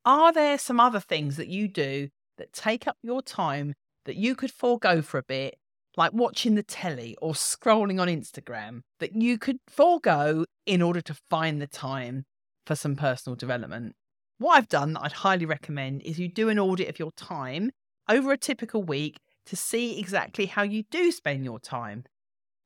Are 0.04 0.32
there 0.32 0.58
some 0.58 0.80
other 0.80 1.00
things 1.00 1.36
that 1.36 1.48
you 1.48 1.68
do 1.68 2.08
that 2.38 2.52
take 2.52 2.86
up 2.86 2.96
your 3.02 3.22
time 3.22 3.74
that 4.04 4.16
you 4.16 4.34
could 4.34 4.50
forego 4.50 5.02
for 5.02 5.18
a 5.18 5.22
bit, 5.22 5.56
like 5.96 6.12
watching 6.12 6.54
the 6.54 6.62
telly 6.62 7.16
or 7.20 7.32
scrolling 7.32 8.00
on 8.00 8.08
Instagram, 8.08 8.80
that 8.98 9.14
you 9.14 9.38
could 9.38 9.58
forego 9.68 10.44
in 10.66 10.82
order 10.82 11.00
to 11.00 11.14
find 11.28 11.60
the 11.60 11.66
time 11.66 12.24
for 12.66 12.74
some 12.76 12.96
personal 12.96 13.36
development? 13.36 13.94
What 14.38 14.56
I've 14.56 14.68
done 14.68 14.94
that 14.94 15.02
I'd 15.02 15.12
highly 15.12 15.44
recommend 15.44 16.02
is 16.02 16.18
you 16.18 16.28
do 16.28 16.48
an 16.48 16.58
audit 16.58 16.88
of 16.88 16.98
your 16.98 17.12
time 17.12 17.70
over 18.08 18.32
a 18.32 18.38
typical 18.38 18.82
week 18.82 19.18
to 19.46 19.56
see 19.56 19.98
exactly 19.98 20.46
how 20.46 20.62
you 20.62 20.84
do 20.90 21.10
spend 21.12 21.44
your 21.44 21.58
time. 21.58 22.04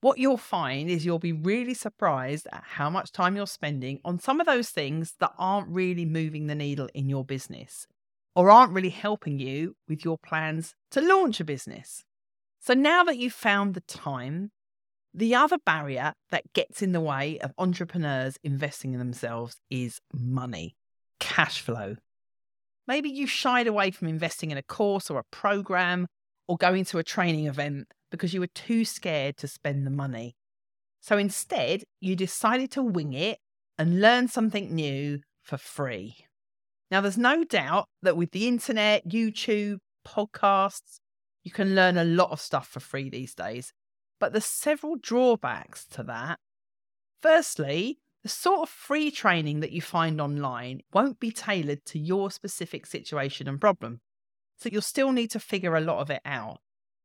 what 0.04 0.18
you'll 0.18 0.36
find 0.36 0.90
is 0.90 1.06
you'll 1.06 1.18
be 1.18 1.32
really 1.32 1.72
surprised 1.72 2.46
at 2.52 2.62
how 2.62 2.90
much 2.90 3.10
time 3.10 3.36
you're 3.36 3.46
spending 3.46 3.98
on 4.04 4.18
some 4.18 4.38
of 4.38 4.44
those 4.44 4.68
things 4.68 5.14
that 5.18 5.32
aren't 5.38 5.66
really 5.68 6.04
moving 6.04 6.46
the 6.46 6.54
needle 6.54 6.88
in 6.92 7.08
your 7.08 7.24
business 7.24 7.86
or 8.34 8.50
aren't 8.50 8.72
really 8.72 8.90
helping 8.90 9.38
you 9.38 9.76
with 9.88 10.04
your 10.04 10.18
plans 10.18 10.74
to 10.90 11.00
launch 11.00 11.40
a 11.40 11.44
business. 11.44 12.04
So 12.60 12.74
now 12.74 13.04
that 13.04 13.18
you've 13.18 13.32
found 13.32 13.74
the 13.74 13.82
time, 13.82 14.50
the 15.12 15.34
other 15.34 15.58
barrier 15.64 16.14
that 16.30 16.52
gets 16.54 16.82
in 16.82 16.92
the 16.92 17.00
way 17.00 17.38
of 17.38 17.52
entrepreneurs 17.58 18.36
investing 18.42 18.94
in 18.94 18.98
themselves 18.98 19.56
is 19.70 20.00
money, 20.12 20.74
cash 21.20 21.60
flow. 21.60 21.96
Maybe 22.86 23.08
you 23.08 23.26
shied 23.26 23.66
away 23.66 23.92
from 23.92 24.08
investing 24.08 24.50
in 24.50 24.58
a 24.58 24.62
course 24.62 25.10
or 25.10 25.18
a 25.18 25.24
program 25.30 26.08
or 26.48 26.56
going 26.56 26.84
to 26.86 26.98
a 26.98 27.04
training 27.04 27.46
event 27.46 27.86
because 28.10 28.34
you 28.34 28.40
were 28.40 28.48
too 28.48 28.84
scared 28.84 29.36
to 29.38 29.48
spend 29.48 29.86
the 29.86 29.90
money. 29.90 30.34
So 31.00 31.16
instead, 31.16 31.84
you 32.00 32.16
decided 32.16 32.70
to 32.72 32.82
wing 32.82 33.12
it 33.12 33.38
and 33.78 34.00
learn 34.00 34.28
something 34.28 34.74
new 34.74 35.20
for 35.42 35.58
free. 35.58 36.16
Now, 36.94 37.00
there's 37.00 37.18
no 37.18 37.42
doubt 37.42 37.88
that 38.02 38.16
with 38.16 38.30
the 38.30 38.46
internet, 38.46 39.08
YouTube, 39.08 39.78
podcasts, 40.06 41.00
you 41.42 41.50
can 41.50 41.74
learn 41.74 41.98
a 41.98 42.04
lot 42.04 42.30
of 42.30 42.40
stuff 42.40 42.68
for 42.68 42.78
free 42.78 43.10
these 43.10 43.34
days. 43.34 43.72
But 44.20 44.30
there's 44.30 44.44
several 44.44 44.94
drawbacks 45.02 45.86
to 45.86 46.04
that. 46.04 46.38
Firstly, 47.20 47.98
the 48.22 48.28
sort 48.28 48.60
of 48.60 48.68
free 48.68 49.10
training 49.10 49.58
that 49.58 49.72
you 49.72 49.82
find 49.82 50.20
online 50.20 50.82
won't 50.92 51.18
be 51.18 51.32
tailored 51.32 51.84
to 51.86 51.98
your 51.98 52.30
specific 52.30 52.86
situation 52.86 53.48
and 53.48 53.60
problem. 53.60 53.98
So 54.60 54.68
you'll 54.70 54.80
still 54.80 55.10
need 55.10 55.32
to 55.32 55.40
figure 55.40 55.74
a 55.74 55.80
lot 55.80 55.98
of 55.98 56.10
it 56.10 56.22
out. 56.24 56.58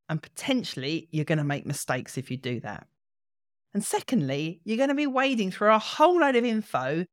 And 0.07 0.21
potentially, 0.21 1.07
you're 1.09 1.25
going 1.25 1.39
to 1.39 1.43
make 1.43 1.65
mistakes 1.65 2.15
if 2.15 2.29
you 2.29 2.37
do 2.37 2.59
that. 2.59 2.85
And 3.73 3.83
secondly, 3.83 4.61
you're 4.65 4.77
going 4.77 4.89
to 4.89 4.93
be 4.93 5.07
wading 5.07 5.49
through 5.49 5.73
a 5.73 5.79
whole 5.79 6.19
load 6.19 6.35
of 6.35 6.45
info 6.45 7.05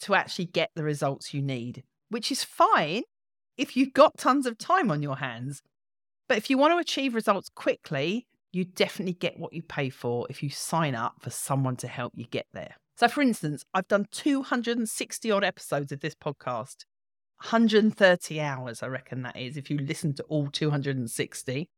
to 0.00 0.14
actually 0.16 0.46
get 0.46 0.70
the 0.74 0.82
results 0.82 1.32
you 1.32 1.40
need, 1.40 1.84
which 2.08 2.30
is 2.30 2.44
fine 2.44 3.02
if 3.56 3.76
you've 3.76 3.92
got 3.92 4.18
tons 4.18 4.46
of 4.46 4.58
time 4.58 4.90
on 4.90 5.02
your 5.02 5.16
hands. 5.16 5.62
But 6.28 6.38
if 6.38 6.50
you 6.50 6.58
want 6.58 6.72
to 6.72 6.78
achieve 6.78 7.14
results 7.14 7.50
quickly, 7.54 8.26
you 8.52 8.64
definitely 8.64 9.14
get 9.14 9.38
what 9.38 9.52
you 9.52 9.62
pay 9.62 9.90
for 9.90 10.26
if 10.30 10.42
you 10.42 10.50
sign 10.50 10.94
up 10.94 11.14
for 11.20 11.30
someone 11.30 11.76
to 11.76 11.88
help 11.88 12.12
you 12.16 12.26
get 12.26 12.46
there. 12.52 12.76
So, 12.96 13.08
for 13.08 13.22
instance, 13.22 13.64
I've 13.74 13.88
done 13.88 14.06
260 14.12 15.30
odd 15.30 15.44
episodes 15.44 15.90
of 15.90 16.00
this 16.00 16.14
podcast, 16.14 16.84
130 17.42 18.40
hours, 18.40 18.82
I 18.82 18.86
reckon 18.86 19.22
that 19.22 19.36
is, 19.36 19.56
if 19.56 19.68
you 19.68 19.78
listen 19.78 20.14
to 20.14 20.22
all 20.24 20.48
260 20.48 21.68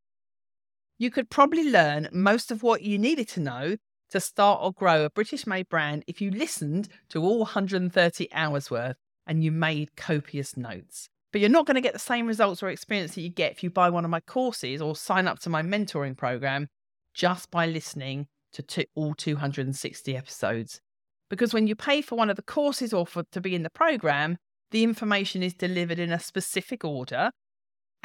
you 0.99 1.11
could 1.11 1.31
probably 1.31 1.71
learn 1.71 2.09
most 2.13 2.51
of 2.51 2.63
what 2.63 2.83
you 2.83 2.99
needed 2.99 3.29
to 3.29 3.41
know 3.41 3.77
to 4.11 4.21
start 4.21 4.61
or 4.63 4.73
grow 4.73 5.05
a 5.05 5.11
British 5.11 5.47
made 5.47 5.69
brand 5.69 6.05
if 6.07 6.21
you 6.21 6.31
listened 6.31 6.89
to 7.09 7.23
all 7.23 7.39
130 7.41 8.29
hours 8.33 8.71
worth 8.71 8.97
and 9.27 9.43
you 9.43 9.53
made 9.53 9.97
copious 9.97 10.57
notes. 10.57 11.09
But 11.33 11.41
you're 11.41 11.51
not 11.51 11.67
going 11.67 11.75
to 11.75 11.81
get 11.81 11.93
the 11.93 11.99
same 11.99 12.27
results 12.27 12.63
or 12.63 12.69
experience 12.69 13.15
that 13.15 13.21
you 13.21 13.29
get 13.29 13.53
if 13.53 13.63
you 13.63 13.71
buy 13.71 13.91
one 13.91 14.05
of 14.05 14.11
my 14.11 14.21
courses 14.21 14.81
or 14.81 14.97
sign 14.97 15.27
up 15.27 15.39
to 15.41 15.51
my 15.51 15.63
mentoring 15.63 16.17
program 16.17 16.69
just 17.13 17.51
by 17.51 17.67
listening 17.67 18.29
to 18.53 18.87
all 18.95 19.15
260 19.15 20.17
episodes. 20.17 20.81
Because 21.29 21.53
when 21.53 21.67
you 21.67 21.75
pay 21.75 22.01
for 22.01 22.17
one 22.17 22.31
of 22.31 22.37
the 22.37 22.43
courses 22.43 22.93
or 22.93 23.07
for 23.07 23.25
to 23.33 23.41
be 23.41 23.55
in 23.55 23.65
the 23.65 23.71
program, 23.71 24.39
the 24.71 24.83
information 24.83 25.43
is 25.43 25.55
delivered 25.55 25.99
in 25.99 26.13
a 26.13 26.21
specific 26.21 26.85
order 26.85 27.31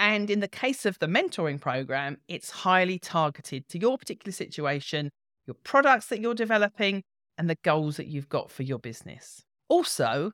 and 0.01 0.31
in 0.31 0.39
the 0.39 0.47
case 0.47 0.87
of 0.87 0.97
the 0.97 1.05
mentoring 1.05 1.61
program, 1.61 2.17
it's 2.27 2.49
highly 2.49 2.97
targeted 2.97 3.67
to 3.69 3.77
your 3.77 3.99
particular 3.99 4.31
situation, 4.31 5.11
your 5.45 5.55
products 5.63 6.07
that 6.07 6.19
you're 6.19 6.33
developing, 6.33 7.03
and 7.37 7.47
the 7.47 7.57
goals 7.63 7.97
that 7.97 8.07
you've 8.07 8.27
got 8.27 8.49
for 8.49 8.63
your 8.63 8.79
business. 8.79 9.43
Also, 9.69 10.31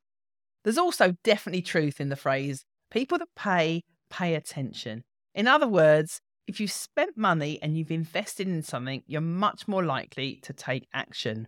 there's 0.67 0.77
also 0.77 1.15
definitely 1.23 1.61
truth 1.61 2.01
in 2.01 2.09
the 2.09 2.17
phrase 2.17 2.65
people 2.91 3.17
that 3.17 3.29
pay, 3.37 3.85
pay 4.09 4.35
attention. 4.35 5.01
In 5.33 5.47
other 5.47 5.65
words, 5.65 6.19
if 6.45 6.59
you've 6.59 6.73
spent 6.73 7.15
money 7.15 7.57
and 7.61 7.77
you've 7.77 7.89
invested 7.89 8.49
in 8.49 8.61
something, 8.63 9.01
you're 9.07 9.21
much 9.21 9.65
more 9.65 9.85
likely 9.85 10.41
to 10.43 10.51
take 10.51 10.89
action. 10.93 11.47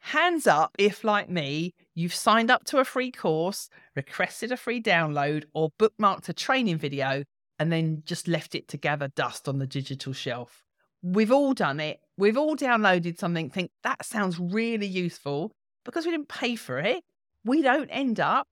Hands 0.00 0.46
up 0.46 0.76
if, 0.78 1.04
like 1.04 1.30
me, 1.30 1.72
you've 1.94 2.14
signed 2.14 2.50
up 2.50 2.64
to 2.64 2.80
a 2.80 2.84
free 2.84 3.10
course, 3.10 3.70
requested 3.96 4.52
a 4.52 4.58
free 4.58 4.82
download, 4.82 5.44
or 5.54 5.70
bookmarked 5.80 6.28
a 6.28 6.34
training 6.34 6.76
video 6.76 7.24
and 7.58 7.72
then 7.72 8.02
just 8.04 8.28
left 8.28 8.54
it 8.54 8.68
to 8.68 8.76
gather 8.76 9.08
dust 9.08 9.48
on 9.48 9.58
the 9.58 9.66
digital 9.66 10.12
shelf. 10.12 10.62
We've 11.00 11.32
all 11.32 11.54
done 11.54 11.80
it. 11.80 12.00
We've 12.18 12.36
all 12.36 12.56
downloaded 12.56 13.18
something, 13.18 13.48
think 13.48 13.70
that 13.84 14.04
sounds 14.04 14.38
really 14.38 14.86
useful. 14.86 15.50
Because 15.86 16.04
we 16.04 16.10
didn't 16.10 16.28
pay 16.28 16.54
for 16.54 16.78
it, 16.78 17.02
we 17.44 17.62
don't 17.62 17.90
end 17.90 18.20
up 18.20 18.48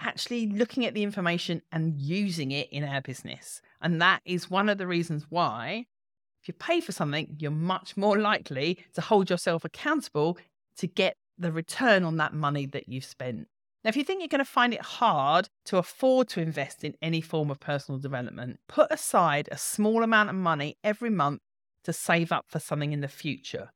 actually 0.00 0.46
looking 0.46 0.86
at 0.86 0.94
the 0.94 1.02
information 1.02 1.62
and 1.72 2.00
using 2.00 2.52
it 2.52 2.68
in 2.70 2.84
our 2.84 3.00
business. 3.00 3.60
And 3.80 4.00
that 4.00 4.20
is 4.24 4.50
one 4.50 4.68
of 4.68 4.78
the 4.78 4.86
reasons 4.86 5.26
why, 5.28 5.86
if 6.42 6.48
you 6.48 6.54
pay 6.54 6.80
for 6.80 6.92
something, 6.92 7.36
you're 7.38 7.50
much 7.50 7.96
more 7.96 8.18
likely 8.30 8.78
to 8.94 9.00
hold 9.00 9.30
yourself 9.30 9.64
accountable 9.64 10.38
to 10.78 10.86
get 10.86 11.16
the 11.38 11.52
return 11.52 12.04
on 12.04 12.16
that 12.16 12.34
money 12.34 12.66
that 12.66 12.88
you've 12.88 13.04
spent. 13.04 13.48
Now, 13.82 13.88
if 13.88 13.96
you 13.96 14.04
think 14.04 14.20
you're 14.20 14.28
going 14.28 14.40
to 14.40 14.44
find 14.44 14.74
it 14.74 14.82
hard 14.82 15.48
to 15.66 15.78
afford 15.78 16.28
to 16.30 16.42
invest 16.42 16.84
in 16.84 16.94
any 17.00 17.22
form 17.22 17.50
of 17.50 17.60
personal 17.60 17.98
development, 17.98 18.60
put 18.68 18.90
aside 18.90 19.48
a 19.50 19.56
small 19.56 20.02
amount 20.02 20.28
of 20.28 20.34
money 20.34 20.76
every 20.84 21.08
month 21.08 21.40
to 21.84 21.92
save 21.94 22.30
up 22.30 22.44
for 22.46 22.58
something 22.58 22.92
in 22.92 23.00
the 23.00 23.08
future. 23.08 23.70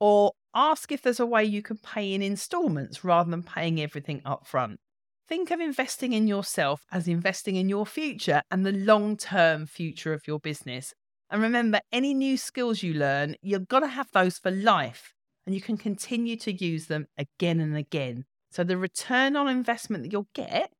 Or 0.00 0.32
ask 0.54 0.92
if 0.92 1.02
there's 1.02 1.20
a 1.20 1.26
way 1.26 1.44
you 1.44 1.62
can 1.62 1.78
pay 1.78 2.12
in 2.12 2.22
installments 2.22 3.04
rather 3.04 3.30
than 3.30 3.42
paying 3.42 3.80
everything 3.80 4.22
up 4.24 4.46
front. 4.46 4.80
Think 5.26 5.50
of 5.50 5.60
investing 5.60 6.12
in 6.12 6.26
yourself 6.26 6.84
as 6.92 7.08
investing 7.08 7.56
in 7.56 7.68
your 7.68 7.86
future 7.86 8.42
and 8.50 8.64
the 8.64 8.72
long 8.72 9.16
term 9.16 9.66
future 9.66 10.12
of 10.12 10.26
your 10.26 10.38
business. 10.38 10.94
And 11.30 11.40
remember, 11.40 11.80
any 11.90 12.14
new 12.14 12.36
skills 12.36 12.82
you 12.82 12.94
learn, 12.94 13.36
you're 13.40 13.60
going 13.60 13.82
to 13.82 13.88
have 13.88 14.10
those 14.12 14.38
for 14.38 14.50
life 14.50 15.14
and 15.46 15.54
you 15.54 15.60
can 15.60 15.76
continue 15.76 16.36
to 16.36 16.52
use 16.52 16.86
them 16.86 17.06
again 17.16 17.60
and 17.60 17.76
again. 17.76 18.24
So 18.50 18.64
the 18.64 18.76
return 18.76 19.34
on 19.34 19.48
investment 19.48 20.04
that 20.04 20.12
you'll 20.12 20.28
get 20.34 20.70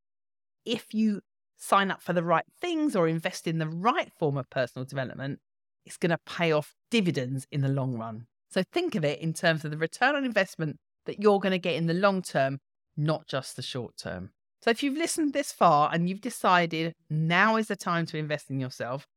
if 0.65 0.95
you 0.95 1.21
sign 1.57 1.91
up 1.91 2.03
for 2.03 2.13
the 2.13 2.23
right 2.23 2.45
things 2.61 2.95
or 2.95 3.09
invest 3.09 3.47
in 3.47 3.59
the 3.59 3.69
right 3.69 4.11
form 4.19 4.37
of 4.37 4.49
personal 4.51 4.85
development, 4.85 5.41
it's 5.85 5.97
going 5.97 6.11
to 6.11 6.19
pay 6.19 6.53
off 6.53 6.75
dividends 6.91 7.47
in 7.51 7.61
the 7.61 7.69
long 7.69 7.97
run. 7.99 8.27
So 8.55 8.63
think 8.73 8.95
of 8.95 9.05
it 9.05 9.19
in 9.19 9.33
terms 9.33 9.65
of 9.65 9.73
the 9.73 9.77
return 9.77 10.15
on 10.15 10.25
investment 10.25 10.77
that 11.07 11.21
you're 11.21 11.41
going 11.41 11.51
to 11.51 11.59
get 11.59 11.75
in 11.75 11.87
the 11.87 11.93
long 11.93 12.23
term, 12.23 12.61
not 12.97 13.27
just 13.27 13.57
the 13.57 13.63
short 13.63 13.97
term. 13.97 14.31
So 14.63 14.71
if 14.71 14.81
you've 14.81 14.97
listened 14.97 15.33
this 15.33 15.51
far 15.51 15.91
and 15.93 16.09
you've 16.09 16.21
decided 16.21 16.93
now 17.11 17.57
is 17.57 17.67
the 17.67 17.75
time 17.75 18.07
to 18.07 18.17
invest 18.17 18.51
in 18.51 18.61
yourself, 18.61 19.09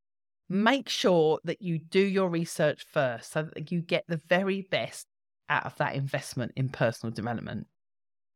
make 0.50 0.90
sure 0.90 1.38
that 1.44 1.62
you 1.62 1.78
do 1.78 2.00
your 2.00 2.30
research 2.30 2.84
first 2.92 3.32
so 3.32 3.44
that 3.54 3.72
you 3.72 3.80
get 3.80 4.06
the 4.08 4.20
very 4.28 4.64
best 4.72 5.06
out 5.50 5.68
of 5.68 5.78
that 5.78 5.94
investment 5.94 6.52
in 6.56 6.70
personal 6.70 7.14
development. 7.14 7.68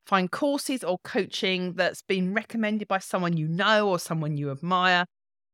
Find 0.06 0.30
courses 0.30 0.84
or 0.84 1.00
coaching 1.04 1.74
that's 1.74 2.04
been 2.04 2.32
recommended 2.32 2.88
by 2.88 3.00
someone 3.00 3.38
you 3.38 3.48
know 3.48 3.90
or 3.90 3.98
someone 3.98 4.38
you 4.38 4.52
admire. 4.52 5.06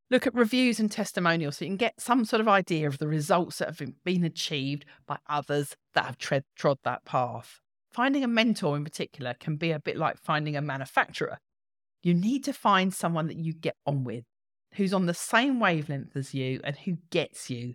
Look 0.09 0.25
at 0.25 0.33
reviews 0.33 0.79
and 0.79 0.89
testimonials 0.89 1.57
so 1.57 1.65
you 1.65 1.69
can 1.69 1.77
get 1.77 1.99
some 1.99 2.23
sort 2.23 2.39
of 2.39 2.47
idea 2.47 2.87
of 2.87 2.97
the 2.97 3.09
results 3.09 3.57
that 3.57 3.67
have 3.67 3.81
been 4.05 4.23
achieved 4.23 4.85
by 5.05 5.17
others 5.27 5.75
that 5.95 6.05
have 6.05 6.17
tread, 6.17 6.43
trod 6.55 6.77
that 6.85 7.03
path. 7.03 7.59
Finding 7.91 8.23
a 8.23 8.27
mentor 8.27 8.77
in 8.77 8.85
particular 8.85 9.33
can 9.37 9.57
be 9.57 9.71
a 9.71 9.79
bit 9.79 9.97
like 9.97 10.17
finding 10.17 10.55
a 10.55 10.61
manufacturer. 10.61 11.39
You 12.03 12.13
need 12.13 12.45
to 12.45 12.53
find 12.53 12.93
someone 12.93 13.27
that 13.27 13.37
you 13.37 13.53
get 13.53 13.75
on 13.85 14.05
with, 14.05 14.23
who's 14.75 14.93
on 14.93 15.07
the 15.07 15.13
same 15.13 15.59
wavelength 15.59 16.15
as 16.15 16.33
you 16.33 16.61
and 16.63 16.77
who 16.77 16.99
gets 17.09 17.49
you. 17.49 17.73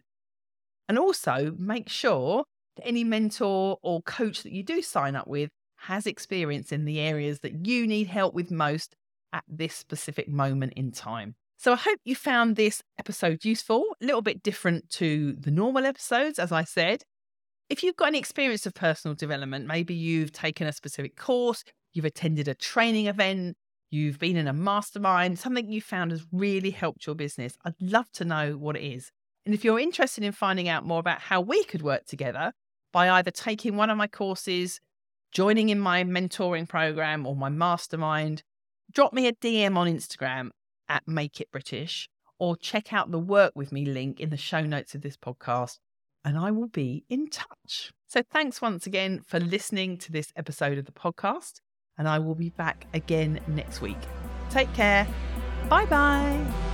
And 0.88 0.98
also 0.98 1.54
make 1.58 1.90
sure 1.90 2.44
that 2.76 2.86
any 2.86 3.04
mentor 3.04 3.76
or 3.82 4.00
coach 4.02 4.42
that 4.42 4.52
you 4.52 4.62
do 4.62 4.80
sign 4.80 5.16
up 5.16 5.26
with 5.26 5.50
has 5.76 6.06
experience 6.06 6.72
in 6.72 6.86
the 6.86 6.98
areas 6.98 7.40
that 7.40 7.66
you 7.66 7.86
need 7.86 8.06
help 8.06 8.32
with 8.32 8.50
most 8.50 8.94
at 9.34 9.44
this 9.46 9.74
specific 9.74 10.28
moment 10.28 10.72
in 10.76 10.92
time. 10.92 11.34
So 11.62 11.75
I 11.75 11.77
hope 11.77 12.01
you 12.05 12.16
found 12.16 12.57
this 12.57 12.83
episode 12.98 13.44
useful, 13.44 13.85
a 14.03 14.05
little 14.05 14.20
bit 14.20 14.42
different 14.42 14.90
to 14.90 15.35
the 15.35 15.53
normal 15.53 15.87
episodes, 15.87 16.40
as 16.40 16.51
I 16.51 16.64
said. 16.64 17.05
If 17.68 17.85
you've 17.85 17.94
got 17.94 18.09
any 18.09 18.18
experience 18.18 18.66
of 18.66 18.75
personal 18.75 19.14
development, 19.14 19.68
maybe 19.68 19.94
you've 19.94 20.33
taken 20.33 20.66
a 20.66 20.72
specific 20.72 21.14
course, 21.14 21.62
you've 21.94 22.05
attended 22.05 22.48
a 22.48 22.57
training 22.57 23.07
event, 23.07 23.57
you've 23.92 24.18
been 24.18 24.37
in 24.37 24.48
a 24.48 24.53
mastermind, 24.53 25.38
something 25.38 25.70
you 25.70 25.81
found 25.81 26.11
has 26.11 26.27
really 26.33 26.70
helped 26.70 27.07
your 27.07 27.14
business, 27.14 27.57
I'd 27.64 27.81
love 27.81 28.11
to 28.14 28.25
know 28.25 28.57
what 28.57 28.77
it 28.77 28.83
is. 28.83 29.12
And 29.46 29.55
if 29.55 29.64
you're 29.64 29.79
interested 29.79 30.25
in 30.25 30.33
finding 30.33 30.68
out 30.68 30.85
more 30.85 30.98
about 30.98 31.20
how 31.20 31.40
we 31.40 31.62
could 31.62 31.83
work 31.83 32.07
together, 32.07 32.55
by 32.92 33.09
either 33.09 33.31
taking 33.31 33.77
one 33.77 33.88
of 33.88 33.96
my 33.96 34.09
courses, 34.09 34.81
joining 35.31 35.68
in 35.68 35.79
my 35.79 36.03
mentoring 36.03 36.68
program 36.68 37.25
or 37.25 37.37
my 37.37 37.51
mastermind, 37.51 38.42
drop 38.92 39.12
me 39.12 39.29
a 39.29 39.33
DM 39.33 39.77
on 39.77 39.87
Instagram 39.87 40.51
at 40.92 41.09
Make 41.09 41.40
It 41.40 41.50
British 41.50 42.09
or 42.38 42.57
check 42.57 42.92
out 42.92 43.11
the 43.11 43.18
Work 43.18 43.52
With 43.55 43.72
Me 43.72 43.85
link 43.87 44.20
in 44.20 44.28
the 44.31 44.37
show 44.37 44.61
notes 44.61 44.94
of 44.94 45.00
this 45.00 45.16
podcast. 45.16 45.78
and 46.24 46.38
I 46.38 46.52
will 46.52 46.68
be 46.68 47.05
in 47.09 47.28
touch. 47.28 47.90
So 48.07 48.22
thanks 48.22 48.62
once 48.62 48.87
again 48.87 49.22
for 49.26 49.40
listening 49.40 49.98
to 49.98 50.12
this 50.12 50.33
episode 50.37 50.78
of 50.78 50.85
the 50.85 50.92
podcast, 50.92 51.55
and 51.98 52.07
I 52.07 52.20
will 52.20 52.37
be 52.37 52.50
back 52.50 52.87
again 52.94 53.40
next 53.48 53.81
week. 53.81 53.98
Take 54.50 54.72
care. 54.72 55.05
Bye 55.68 55.87
bye. 55.87 56.71